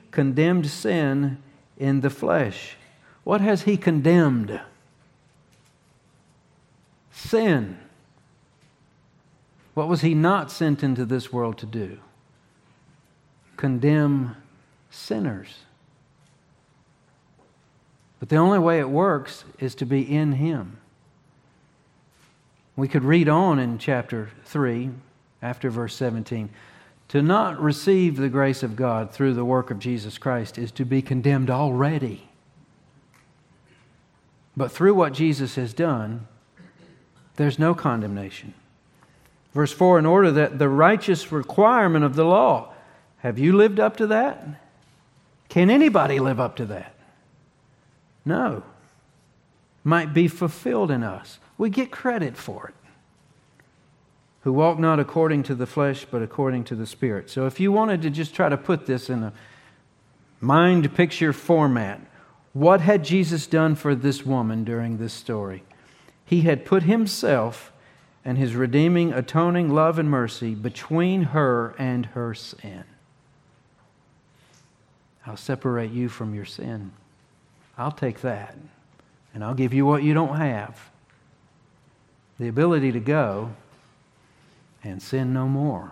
condemned 0.11 0.67
sin 0.67 1.41
in 1.77 2.01
the 2.01 2.09
flesh. 2.09 2.75
What 3.23 3.41
has 3.41 3.63
he 3.63 3.77
condemned? 3.77 4.59
Sin. 7.11 7.77
What 9.73 9.87
was 9.87 10.01
he 10.01 10.13
not 10.13 10.51
sent 10.51 10.83
into 10.83 11.05
this 11.05 11.31
world 11.31 11.57
to 11.59 11.65
do? 11.65 11.97
Condemn 13.57 14.35
sinners. 14.89 15.59
But 18.19 18.29
the 18.29 18.35
only 18.35 18.59
way 18.59 18.79
it 18.79 18.89
works 18.89 19.45
is 19.59 19.73
to 19.75 19.85
be 19.85 20.01
in 20.01 20.33
him. 20.33 20.77
We 22.75 22.87
could 22.87 23.03
read 23.03 23.29
on 23.29 23.59
in 23.59 23.77
chapter 23.77 24.29
3, 24.45 24.91
after 25.41 25.69
verse 25.69 25.95
17. 25.95 26.49
To 27.11 27.21
not 27.21 27.61
receive 27.61 28.15
the 28.15 28.29
grace 28.29 28.63
of 28.63 28.77
God 28.77 29.11
through 29.11 29.33
the 29.33 29.43
work 29.43 29.69
of 29.69 29.79
Jesus 29.79 30.17
Christ 30.17 30.57
is 30.57 30.71
to 30.71 30.85
be 30.85 31.01
condemned 31.01 31.49
already. 31.49 32.29
But 34.55 34.71
through 34.71 34.93
what 34.93 35.11
Jesus 35.11 35.55
has 35.55 35.73
done, 35.73 36.25
there's 37.35 37.59
no 37.59 37.75
condemnation. 37.75 38.53
Verse 39.53 39.73
4 39.73 39.99
In 39.99 40.05
order 40.05 40.31
that 40.31 40.57
the 40.57 40.69
righteous 40.69 41.33
requirement 41.33 42.05
of 42.05 42.15
the 42.15 42.23
law, 42.23 42.71
have 43.17 43.37
you 43.37 43.57
lived 43.57 43.81
up 43.81 43.97
to 43.97 44.07
that? 44.07 44.47
Can 45.49 45.69
anybody 45.69 46.17
live 46.17 46.39
up 46.39 46.55
to 46.55 46.65
that? 46.67 46.95
No. 48.23 48.63
Might 49.83 50.13
be 50.13 50.29
fulfilled 50.29 50.89
in 50.89 51.03
us. 51.03 51.39
We 51.57 51.69
get 51.69 51.91
credit 51.91 52.37
for 52.37 52.69
it. 52.69 52.80
Who 54.41 54.53
walk 54.53 54.79
not 54.79 54.99
according 54.99 55.43
to 55.43 55.55
the 55.55 55.67
flesh, 55.67 56.05
but 56.09 56.21
according 56.21 56.63
to 56.65 56.75
the 56.75 56.87
Spirit. 56.87 57.29
So 57.29 57.45
if 57.45 57.59
you 57.59 57.71
wanted 57.71 58.01
to 58.01 58.09
just 58.09 58.33
try 58.33 58.49
to 58.49 58.57
put 58.57 58.85
this 58.85 59.09
in 59.09 59.23
a 59.23 59.33
mind 60.39 60.95
picture 60.95 61.31
format, 61.31 62.01
what 62.53 62.81
had 62.81 63.03
Jesus 63.03 63.47
done 63.47 63.75
for 63.75 63.93
this 63.93 64.25
woman 64.25 64.63
during 64.63 64.97
this 64.97 65.13
story? 65.13 65.63
He 66.25 66.41
had 66.41 66.65
put 66.65 66.83
himself 66.83 67.71
and 68.25 68.37
his 68.37 68.55
redeeming, 68.55 69.13
atoning 69.13 69.69
love 69.73 69.99
and 69.99 70.09
mercy 70.09 70.55
between 70.55 71.23
her 71.23 71.75
and 71.77 72.07
her 72.07 72.33
sin. 72.33 72.83
I'll 75.25 75.37
separate 75.37 75.91
you 75.91 76.09
from 76.09 76.33
your 76.33 76.45
sin. 76.45 76.91
I'll 77.77 77.91
take 77.91 78.21
that, 78.21 78.55
and 79.33 79.43
I'll 79.43 79.53
give 79.53 79.73
you 79.73 79.85
what 79.85 80.03
you 80.03 80.13
don't 80.13 80.35
have 80.35 80.89
the 82.39 82.47
ability 82.47 82.91
to 82.91 82.99
go 82.99 83.51
and 84.83 85.01
sin 85.01 85.33
no 85.33 85.47
more. 85.47 85.91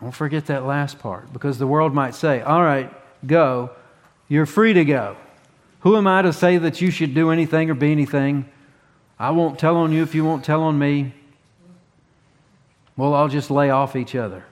Don't 0.00 0.12
forget 0.12 0.46
that 0.46 0.64
last 0.66 0.98
part 0.98 1.32
because 1.32 1.58
the 1.58 1.66
world 1.66 1.94
might 1.94 2.14
say, 2.14 2.40
All 2.40 2.62
right, 2.62 2.92
go. 3.26 3.70
You're 4.28 4.46
free 4.46 4.72
to 4.72 4.84
go. 4.84 5.16
Who 5.80 5.96
am 5.96 6.06
I 6.06 6.22
to 6.22 6.32
say 6.32 6.58
that 6.58 6.80
you 6.80 6.90
should 6.90 7.14
do 7.14 7.30
anything 7.30 7.70
or 7.70 7.74
be 7.74 7.92
anything? 7.92 8.48
I 9.18 9.30
won't 9.30 9.58
tell 9.58 9.76
on 9.76 9.92
you 9.92 10.02
if 10.02 10.14
you 10.14 10.24
won't 10.24 10.44
tell 10.44 10.62
on 10.62 10.78
me. 10.78 11.14
Well, 12.96 13.14
I'll 13.14 13.28
just 13.28 13.50
lay 13.50 13.70
off 13.70 13.94
each 13.94 14.14
other. 14.14 14.44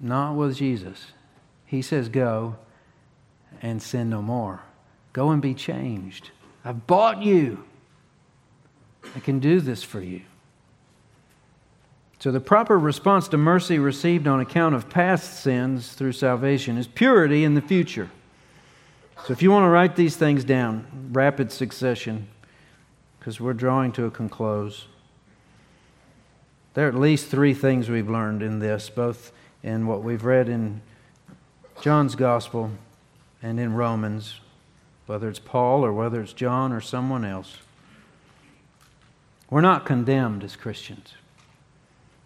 Not 0.00 0.34
with 0.34 0.56
Jesus. 0.56 1.12
He 1.64 1.82
says, 1.82 2.08
Go 2.08 2.56
and 3.62 3.82
sin 3.82 4.10
no 4.10 4.20
more. 4.20 4.60
Go 5.12 5.30
and 5.30 5.40
be 5.40 5.54
changed. 5.54 6.30
I've 6.64 6.86
bought 6.86 7.22
you. 7.22 7.64
I 9.16 9.20
can 9.20 9.38
do 9.38 9.60
this 9.60 9.82
for 9.82 10.00
you. 10.00 10.22
So, 12.18 12.30
the 12.30 12.40
proper 12.40 12.78
response 12.78 13.28
to 13.28 13.36
mercy 13.36 13.78
received 13.78 14.26
on 14.26 14.40
account 14.40 14.74
of 14.74 14.88
past 14.88 15.42
sins 15.42 15.92
through 15.92 16.12
salvation 16.12 16.78
is 16.78 16.86
purity 16.86 17.44
in 17.44 17.54
the 17.54 17.60
future. 17.60 18.10
So, 19.26 19.32
if 19.32 19.42
you 19.42 19.50
want 19.50 19.64
to 19.64 19.68
write 19.68 19.96
these 19.96 20.16
things 20.16 20.44
down, 20.44 20.86
rapid 21.12 21.52
succession, 21.52 22.28
because 23.18 23.40
we're 23.40 23.52
drawing 23.52 23.92
to 23.92 24.04
a 24.04 24.10
close, 24.10 24.86
there 26.74 26.86
are 26.86 26.88
at 26.88 26.94
least 26.94 27.28
three 27.28 27.54
things 27.54 27.88
we've 27.88 28.10
learned 28.10 28.42
in 28.42 28.58
this, 28.58 28.90
both 28.90 29.32
in 29.62 29.86
what 29.86 30.02
we've 30.02 30.24
read 30.24 30.48
in 30.48 30.82
John's 31.80 32.14
Gospel 32.14 32.70
and 33.42 33.60
in 33.60 33.74
Romans, 33.74 34.40
whether 35.06 35.28
it's 35.28 35.38
Paul 35.38 35.84
or 35.84 35.92
whether 35.92 36.20
it's 36.20 36.32
John 36.32 36.72
or 36.72 36.80
someone 36.80 37.24
else. 37.24 37.58
We're 39.50 39.60
not 39.60 39.84
condemned 39.84 40.42
as 40.42 40.56
Christians. 40.56 41.14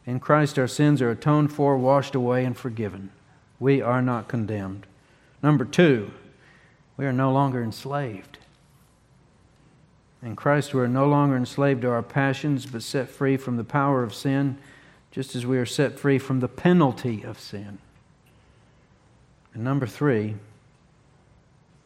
In 0.09 0.21
Christ, 0.21 0.59
our 0.59 0.67
sins 0.67 1.03
are 1.03 1.11
atoned 1.11 1.53
for, 1.53 1.77
washed 1.77 2.15
away, 2.15 2.47
and 2.47 2.57
forgiven. 2.57 3.11
We 3.61 3.83
are 3.83 4.01
not 4.01 4.27
condemned. 4.27 4.87
Number 5.43 5.67
two, 5.67 6.13
we 6.97 7.05
are 7.05 7.13
no 7.13 7.31
longer 7.31 7.63
enslaved. 7.63 8.39
In 10.23 10.35
Christ, 10.35 10.73
we 10.73 10.81
are 10.81 10.89
no 10.89 11.07
longer 11.07 11.37
enslaved 11.37 11.83
to 11.83 11.91
our 11.91 12.03
passions, 12.03 12.65
but 12.65 12.83
set 12.83 13.11
free 13.11 13.37
from 13.37 13.59
the 13.59 13.65
power 13.65 14.03
of 14.03 14.15
sin, 14.15 14.57
just 15.11 15.37
as 15.37 15.45
we 15.45 15.59
are 15.59 15.67
set 15.67 15.99
free 15.99 16.19
from 16.19 16.41
the 16.41 16.49
penalty 16.49 17.23
of 17.23 17.39
sin. 17.39 17.77
And 19.53 19.63
number 19.63 19.87
three, 19.87 20.37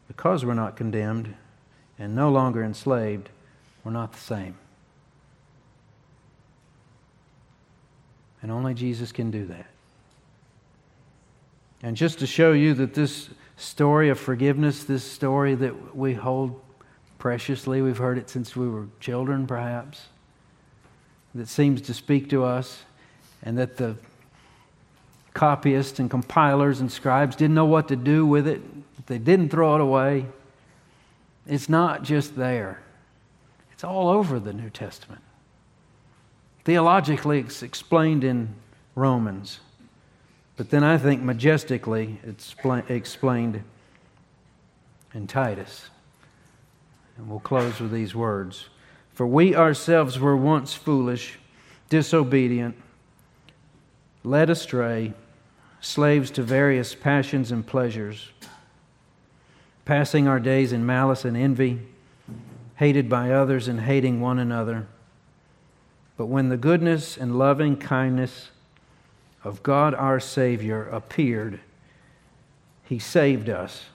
because 0.07 0.45
we're 0.45 0.55
not 0.55 0.77
condemned 0.77 1.35
and 1.99 2.15
no 2.15 2.31
longer 2.31 2.63
enslaved, 2.63 3.31
we're 3.83 3.91
not 3.91 4.13
the 4.13 4.21
same. 4.21 4.55
And 8.43 8.51
only 8.51 8.75
Jesus 8.75 9.13
can 9.13 9.31
do 9.31 9.47
that. 9.47 9.67
And 11.83 11.97
just 11.97 12.19
to 12.19 12.27
show 12.27 12.53
you 12.53 12.75
that 12.75 12.95
this 12.95 13.31
story 13.57 14.09
of 14.09 14.19
forgiveness, 14.19 14.85
this 14.85 15.05
story 15.05 15.55
that 15.55 15.97
we 15.97 16.15
hold 16.15 16.61
preciously, 17.19 17.83
we've 17.83 17.99
heard 17.99 18.19
it 18.19 18.29
since 18.29 18.57
we 18.57 18.69
were 18.69 18.87
children, 19.01 19.47
perhaps, 19.47 20.07
that 21.35 21.49
seems 21.49 21.81
to 21.83 21.95
speak 21.95 22.29
to 22.31 22.45
us, 22.45 22.83
and 23.43 23.57
that 23.59 23.77
the 23.77 23.97
copyists 25.35 25.99
and 25.99 26.11
compilers 26.11 26.81
and 26.81 26.91
scribes 26.91 27.37
didn't 27.37 27.55
know 27.55 27.65
what 27.65 27.89
to 27.89 27.97
do 27.97 28.27
with 28.27 28.47
it. 28.47 28.61
They 29.07 29.19
didn't 29.19 29.49
throw 29.49 29.75
it 29.77 29.81
away. 29.81 30.27
It's 31.47 31.69
not 31.69 32.03
just 32.03 32.37
there, 32.37 32.81
it's 33.73 33.85
all 33.85 34.09
over 34.09 34.39
the 34.39 34.53
New 34.53 34.71
Testament. 34.71 35.23
Theologically, 36.65 37.41
it's 37.41 37.63
explained 37.63 38.25
in 38.25 38.55
Romans. 38.95 39.61
But 40.57 40.71
then 40.71 40.85
I 40.85 40.99
think 40.99 41.23
majestically 41.23 42.21
it's 42.23 42.55
explained 42.89 43.63
in 45.15 45.27
Titus. 45.27 45.91
And 47.17 47.29
we'll 47.29 47.41
close 47.41 47.81
with 47.81 47.91
these 47.91 48.15
words 48.15 48.69
For 49.15 49.27
we 49.27 49.55
ourselves 49.55 50.19
were 50.19 50.37
once 50.37 50.75
foolish, 50.75 51.39
disobedient, 51.89 52.77
led 54.25 54.51
astray, 54.51 55.13
slaves 55.81 56.31
to 56.31 56.43
various 56.43 56.95
passions 56.95 57.51
and 57.51 57.67
pleasures, 57.67 58.31
passing 59.85 60.29
our 60.29 60.39
days 60.39 60.73
in 60.73 60.87
malice 60.87 61.25
and 61.25 61.37
envy, 61.37 61.81
hated 62.77 63.09
by 63.09 63.33
others 63.33 63.69
and 63.69 63.81
hating 63.81 64.21
one 64.21 64.39
another. 64.39 64.87
But 66.23 66.29
when 66.29 66.51
the 66.51 66.57
goodness 66.57 67.17
and 67.17 67.37
loving 67.37 67.77
kindness 67.77 68.53
of 69.43 69.61
God 69.65 69.93
our 69.93 70.21
Savior 70.21 70.89
appeared, 70.91 71.59
He 72.85 73.01
saved 73.01 73.51
us, 73.51 73.87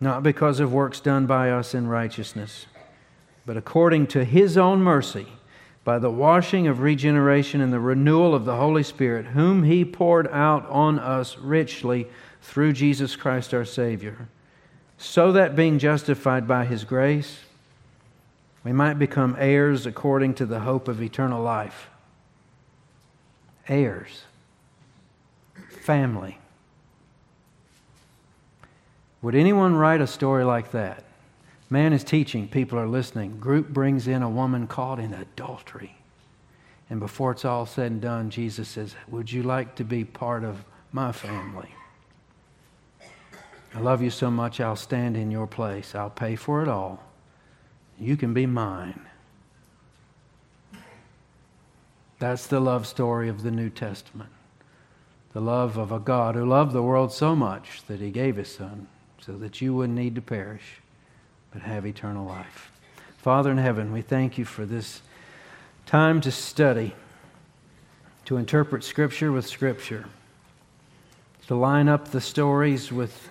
not 0.00 0.22
because 0.22 0.58
of 0.58 0.72
works 0.72 1.00
done 1.00 1.26
by 1.26 1.50
us 1.50 1.74
in 1.74 1.86
righteousness, 1.86 2.64
but 3.44 3.58
according 3.58 4.06
to 4.06 4.24
His 4.24 4.56
own 4.56 4.80
mercy, 4.80 5.26
by 5.84 5.98
the 5.98 6.10
washing 6.10 6.66
of 6.66 6.80
regeneration 6.80 7.60
and 7.60 7.74
the 7.74 7.78
renewal 7.78 8.34
of 8.34 8.46
the 8.46 8.56
Holy 8.56 8.82
Spirit, 8.82 9.26
whom 9.26 9.64
He 9.64 9.84
poured 9.84 10.28
out 10.28 10.66
on 10.70 10.98
us 10.98 11.36
richly 11.36 12.06
through 12.40 12.72
Jesus 12.72 13.16
Christ 13.16 13.52
our 13.52 13.66
Savior, 13.66 14.28
so 14.96 15.30
that 15.32 15.54
being 15.54 15.78
justified 15.78 16.48
by 16.48 16.64
His 16.64 16.84
grace, 16.84 17.40
we 18.64 18.72
might 18.72 18.94
become 18.94 19.36
heirs 19.38 19.86
according 19.86 20.34
to 20.34 20.46
the 20.46 20.60
hope 20.60 20.88
of 20.88 21.02
eternal 21.02 21.42
life 21.42 21.88
heirs, 23.68 24.22
family. 25.70 26.38
Would 29.22 29.34
anyone 29.34 29.76
write 29.76 30.00
a 30.00 30.06
story 30.06 30.44
like 30.44 30.72
that? 30.72 31.04
Man 31.70 31.92
is 31.92 32.04
teaching, 32.04 32.48
people 32.48 32.78
are 32.78 32.88
listening. 32.88 33.38
Group 33.38 33.68
brings 33.68 34.08
in 34.08 34.22
a 34.22 34.28
woman 34.28 34.66
caught 34.66 34.98
in 34.98 35.14
adultery. 35.14 35.96
And 36.90 37.00
before 37.00 37.30
it's 37.30 37.44
all 37.44 37.64
said 37.64 37.92
and 37.92 38.00
done, 38.00 38.30
Jesus 38.30 38.68
says, 38.68 38.94
Would 39.08 39.32
you 39.32 39.42
like 39.42 39.76
to 39.76 39.84
be 39.84 40.04
part 40.04 40.44
of 40.44 40.64
my 40.92 41.12
family? 41.12 41.70
I 43.74 43.80
love 43.80 44.02
you 44.02 44.10
so 44.10 44.30
much, 44.30 44.60
I'll 44.60 44.76
stand 44.76 45.16
in 45.16 45.30
your 45.30 45.46
place. 45.46 45.94
I'll 45.94 46.10
pay 46.10 46.36
for 46.36 46.62
it 46.62 46.68
all. 46.68 47.02
You 48.02 48.16
can 48.16 48.34
be 48.34 48.46
mine. 48.46 49.00
That's 52.18 52.46
the 52.46 52.60
love 52.60 52.86
story 52.86 53.28
of 53.28 53.42
the 53.42 53.50
New 53.50 53.70
Testament. 53.70 54.30
the 55.32 55.40
love 55.40 55.78
of 55.78 55.90
a 55.92 55.98
God 55.98 56.34
who 56.34 56.44
loved 56.44 56.72
the 56.72 56.82
world 56.82 57.12
so 57.12 57.34
much 57.34 57.82
that 57.86 58.00
he 58.00 58.10
gave 58.10 58.36
his 58.36 58.54
Son 58.54 58.86
so 59.20 59.32
that 59.38 59.60
you 59.60 59.74
wouldn't 59.74 59.98
need 59.98 60.14
to 60.14 60.20
perish 60.20 60.80
but 61.52 61.62
have 61.62 61.86
eternal 61.86 62.26
life. 62.26 62.70
Father 63.18 63.50
in 63.50 63.58
heaven, 63.58 63.92
we 63.92 64.02
thank 64.02 64.36
you 64.36 64.44
for 64.44 64.66
this 64.66 65.00
time 65.86 66.20
to 66.20 66.30
study, 66.30 66.94
to 68.24 68.36
interpret 68.36 68.84
Scripture 68.84 69.32
with 69.32 69.46
Scripture, 69.46 70.06
to 71.46 71.54
line 71.54 71.88
up 71.88 72.08
the 72.08 72.20
stories 72.20 72.92
with 72.92 73.28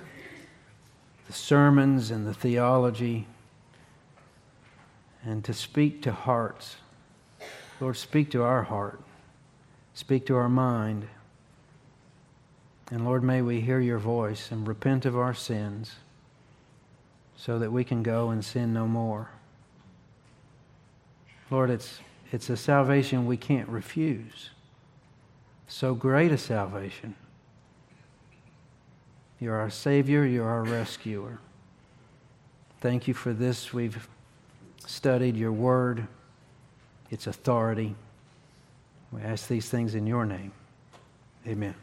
the 1.27 1.33
sermons 1.33 2.09
and 2.11 2.25
the 2.25 2.33
theology, 2.33 3.27
and 5.23 5.43
to 5.45 5.53
speak 5.53 6.01
to 6.03 6.11
hearts. 6.11 6.77
Lord, 7.79 7.97
speak 7.97 8.31
to 8.31 8.43
our 8.43 8.63
heart, 8.63 9.01
speak 9.93 10.25
to 10.27 10.35
our 10.35 10.49
mind. 10.49 11.07
And 12.91 13.05
Lord, 13.05 13.23
may 13.23 13.41
we 13.41 13.61
hear 13.61 13.79
your 13.79 13.99
voice 13.99 14.51
and 14.51 14.67
repent 14.67 15.05
of 15.05 15.17
our 15.17 15.33
sins 15.33 15.95
so 17.35 17.57
that 17.59 17.71
we 17.71 17.83
can 17.83 18.03
go 18.03 18.29
and 18.29 18.43
sin 18.43 18.73
no 18.73 18.87
more. 18.87 19.29
Lord, 21.49 21.69
it's, 21.69 21.99
it's 22.31 22.49
a 22.49 22.57
salvation 22.57 23.25
we 23.25 23.37
can't 23.37 23.67
refuse. 23.67 24.49
So 25.67 25.95
great 25.95 26.31
a 26.31 26.37
salvation. 26.37 27.15
You're 29.39 29.55
our 29.55 29.69
Savior, 29.69 30.25
you're 30.25 30.47
our 30.47 30.63
rescuer. 30.63 31.39
Thank 32.79 33.07
you 33.07 33.13
for 33.13 33.33
this. 33.33 33.73
We've 33.73 34.07
studied 34.87 35.37
your 35.37 35.51
word, 35.51 36.07
its 37.09 37.27
authority. 37.27 37.95
We 39.11 39.21
ask 39.21 39.47
these 39.47 39.69
things 39.69 39.95
in 39.95 40.07
your 40.07 40.25
name. 40.25 40.51
Amen. 41.47 41.75